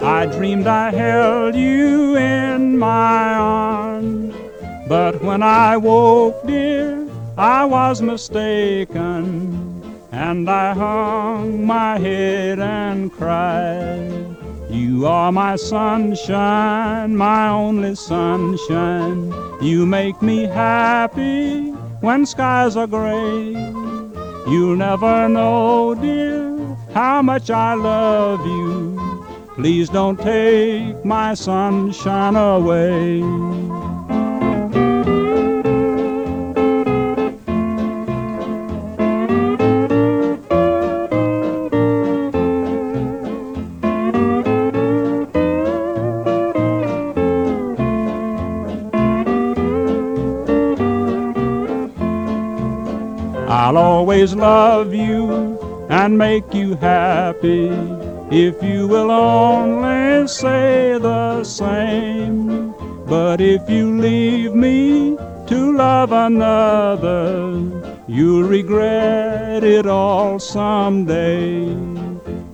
I 0.01 0.25
dreamed 0.25 0.65
I 0.65 0.89
held 0.89 1.53
you 1.53 2.17
in 2.17 2.79
my 2.79 3.35
arms. 3.35 4.33
But 4.89 5.21
when 5.21 5.43
I 5.43 5.77
woke, 5.77 6.41
dear, 6.47 7.07
I 7.37 7.65
was 7.65 8.01
mistaken, 8.01 9.83
and 10.11 10.49
I 10.49 10.73
hung 10.73 11.67
my 11.67 11.99
head 11.99 12.59
and 12.59 13.11
cried. 13.11 14.35
You 14.71 15.05
are 15.05 15.31
my 15.31 15.55
sunshine, 15.55 17.15
my 17.15 17.49
only 17.49 17.93
sunshine. 17.93 19.31
You 19.61 19.85
make 19.85 20.19
me 20.23 20.45
happy 20.45 21.69
when 22.01 22.25
skies 22.25 22.75
are 22.75 22.87
gray. 22.87 23.53
You'll 24.47 24.75
never 24.75 25.29
know, 25.29 25.95
dear, 25.95 26.75
how 26.93 27.21
much 27.21 27.49
I 27.49 27.73
love 27.75 28.45
you. 28.45 28.99
Please 29.55 29.89
don't 29.89 30.19
take 30.19 31.05
my 31.05 31.35
sunshine 31.35 32.35
away. 32.35 33.21
Always 54.21 54.35
love 54.35 54.93
you 54.93 55.57
and 55.89 56.15
make 56.15 56.53
you 56.53 56.75
happy 56.75 57.69
if 58.29 58.61
you 58.61 58.87
will 58.87 59.09
only 59.09 60.27
say 60.27 60.99
the 61.01 61.43
same. 61.43 62.71
But 63.07 63.41
if 63.41 63.67
you 63.67 63.97
leave 63.97 64.53
me 64.53 65.17
to 65.47 65.75
love 65.75 66.11
another, 66.11 67.49
you'll 68.07 68.43
regret 68.43 69.63
it 69.63 69.87
all 69.87 70.37
someday. 70.37 71.75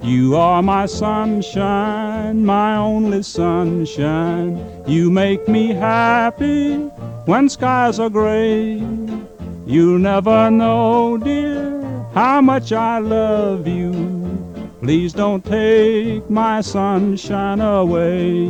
You 0.01 0.37
are 0.37 0.63
my 0.63 0.85
sunshine, 0.85 2.45
my 2.45 2.77
only 2.77 3.23
sunshine. 3.23 4.55
You 4.87 5.11
make 5.11 5.49
me 5.49 5.73
happy 5.73 6.77
when 7.25 7.49
skies 7.49 7.99
are 7.99 8.09
gray. 8.09 8.81
You'll 9.67 9.99
never 9.99 10.49
know, 10.49 11.17
dear, 11.17 11.83
how 12.13 12.39
much 12.39 12.71
I 12.71 12.99
love 12.99 13.67
you. 13.67 13.91
Please 14.79 15.11
don't 15.11 15.43
take 15.43 16.29
my 16.29 16.61
sunshine 16.61 17.59
away. 17.59 18.47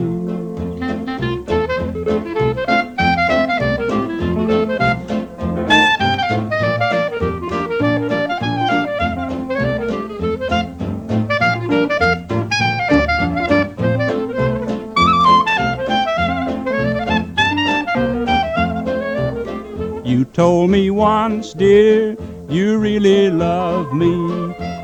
Once, 20.98 21.54
dear, 21.54 22.18
you 22.50 22.80
really 22.80 23.30
love 23.30 23.94
me, 23.94 24.12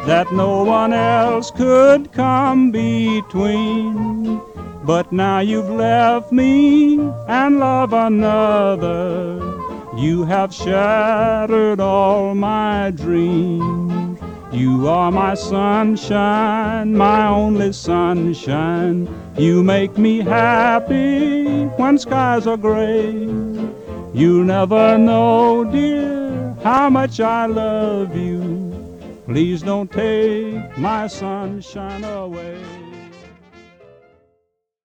that 0.05 0.31
no 0.31 0.63
one 0.63 0.93
else 0.93 1.49
could 1.49 2.11
come 2.11 2.71
between. 2.71 4.39
But 4.85 5.11
now 5.11 5.39
you've 5.39 5.71
left 5.71 6.31
me 6.31 6.99
and 7.27 7.59
love 7.59 7.93
another. 7.93 9.39
You 9.97 10.23
have 10.25 10.53
shattered 10.53 11.79
all 11.79 12.35
my 12.35 12.91
dreams. 12.91 14.19
You 14.51 14.87
are 14.87 15.11
my 15.11 15.33
sunshine, 15.33 16.95
my 16.95 17.27
only 17.27 17.73
sunshine. 17.73 19.07
You 19.35 19.63
make 19.63 19.97
me 19.97 20.19
happy 20.19 21.65
when 21.77 21.97
skies 21.97 22.45
are 22.45 22.57
gray. 22.57 23.27
You'll 24.13 24.43
never 24.43 24.95
know, 24.99 25.63
dear, 25.63 26.55
how 26.63 26.87
much 26.91 27.19
I 27.19 27.47
love 27.47 28.15
you. 28.15 28.71
Please 29.25 29.63
don't 29.63 29.91
take 29.91 30.77
my 30.77 31.07
sunshine 31.07 32.03
away. 32.03 32.82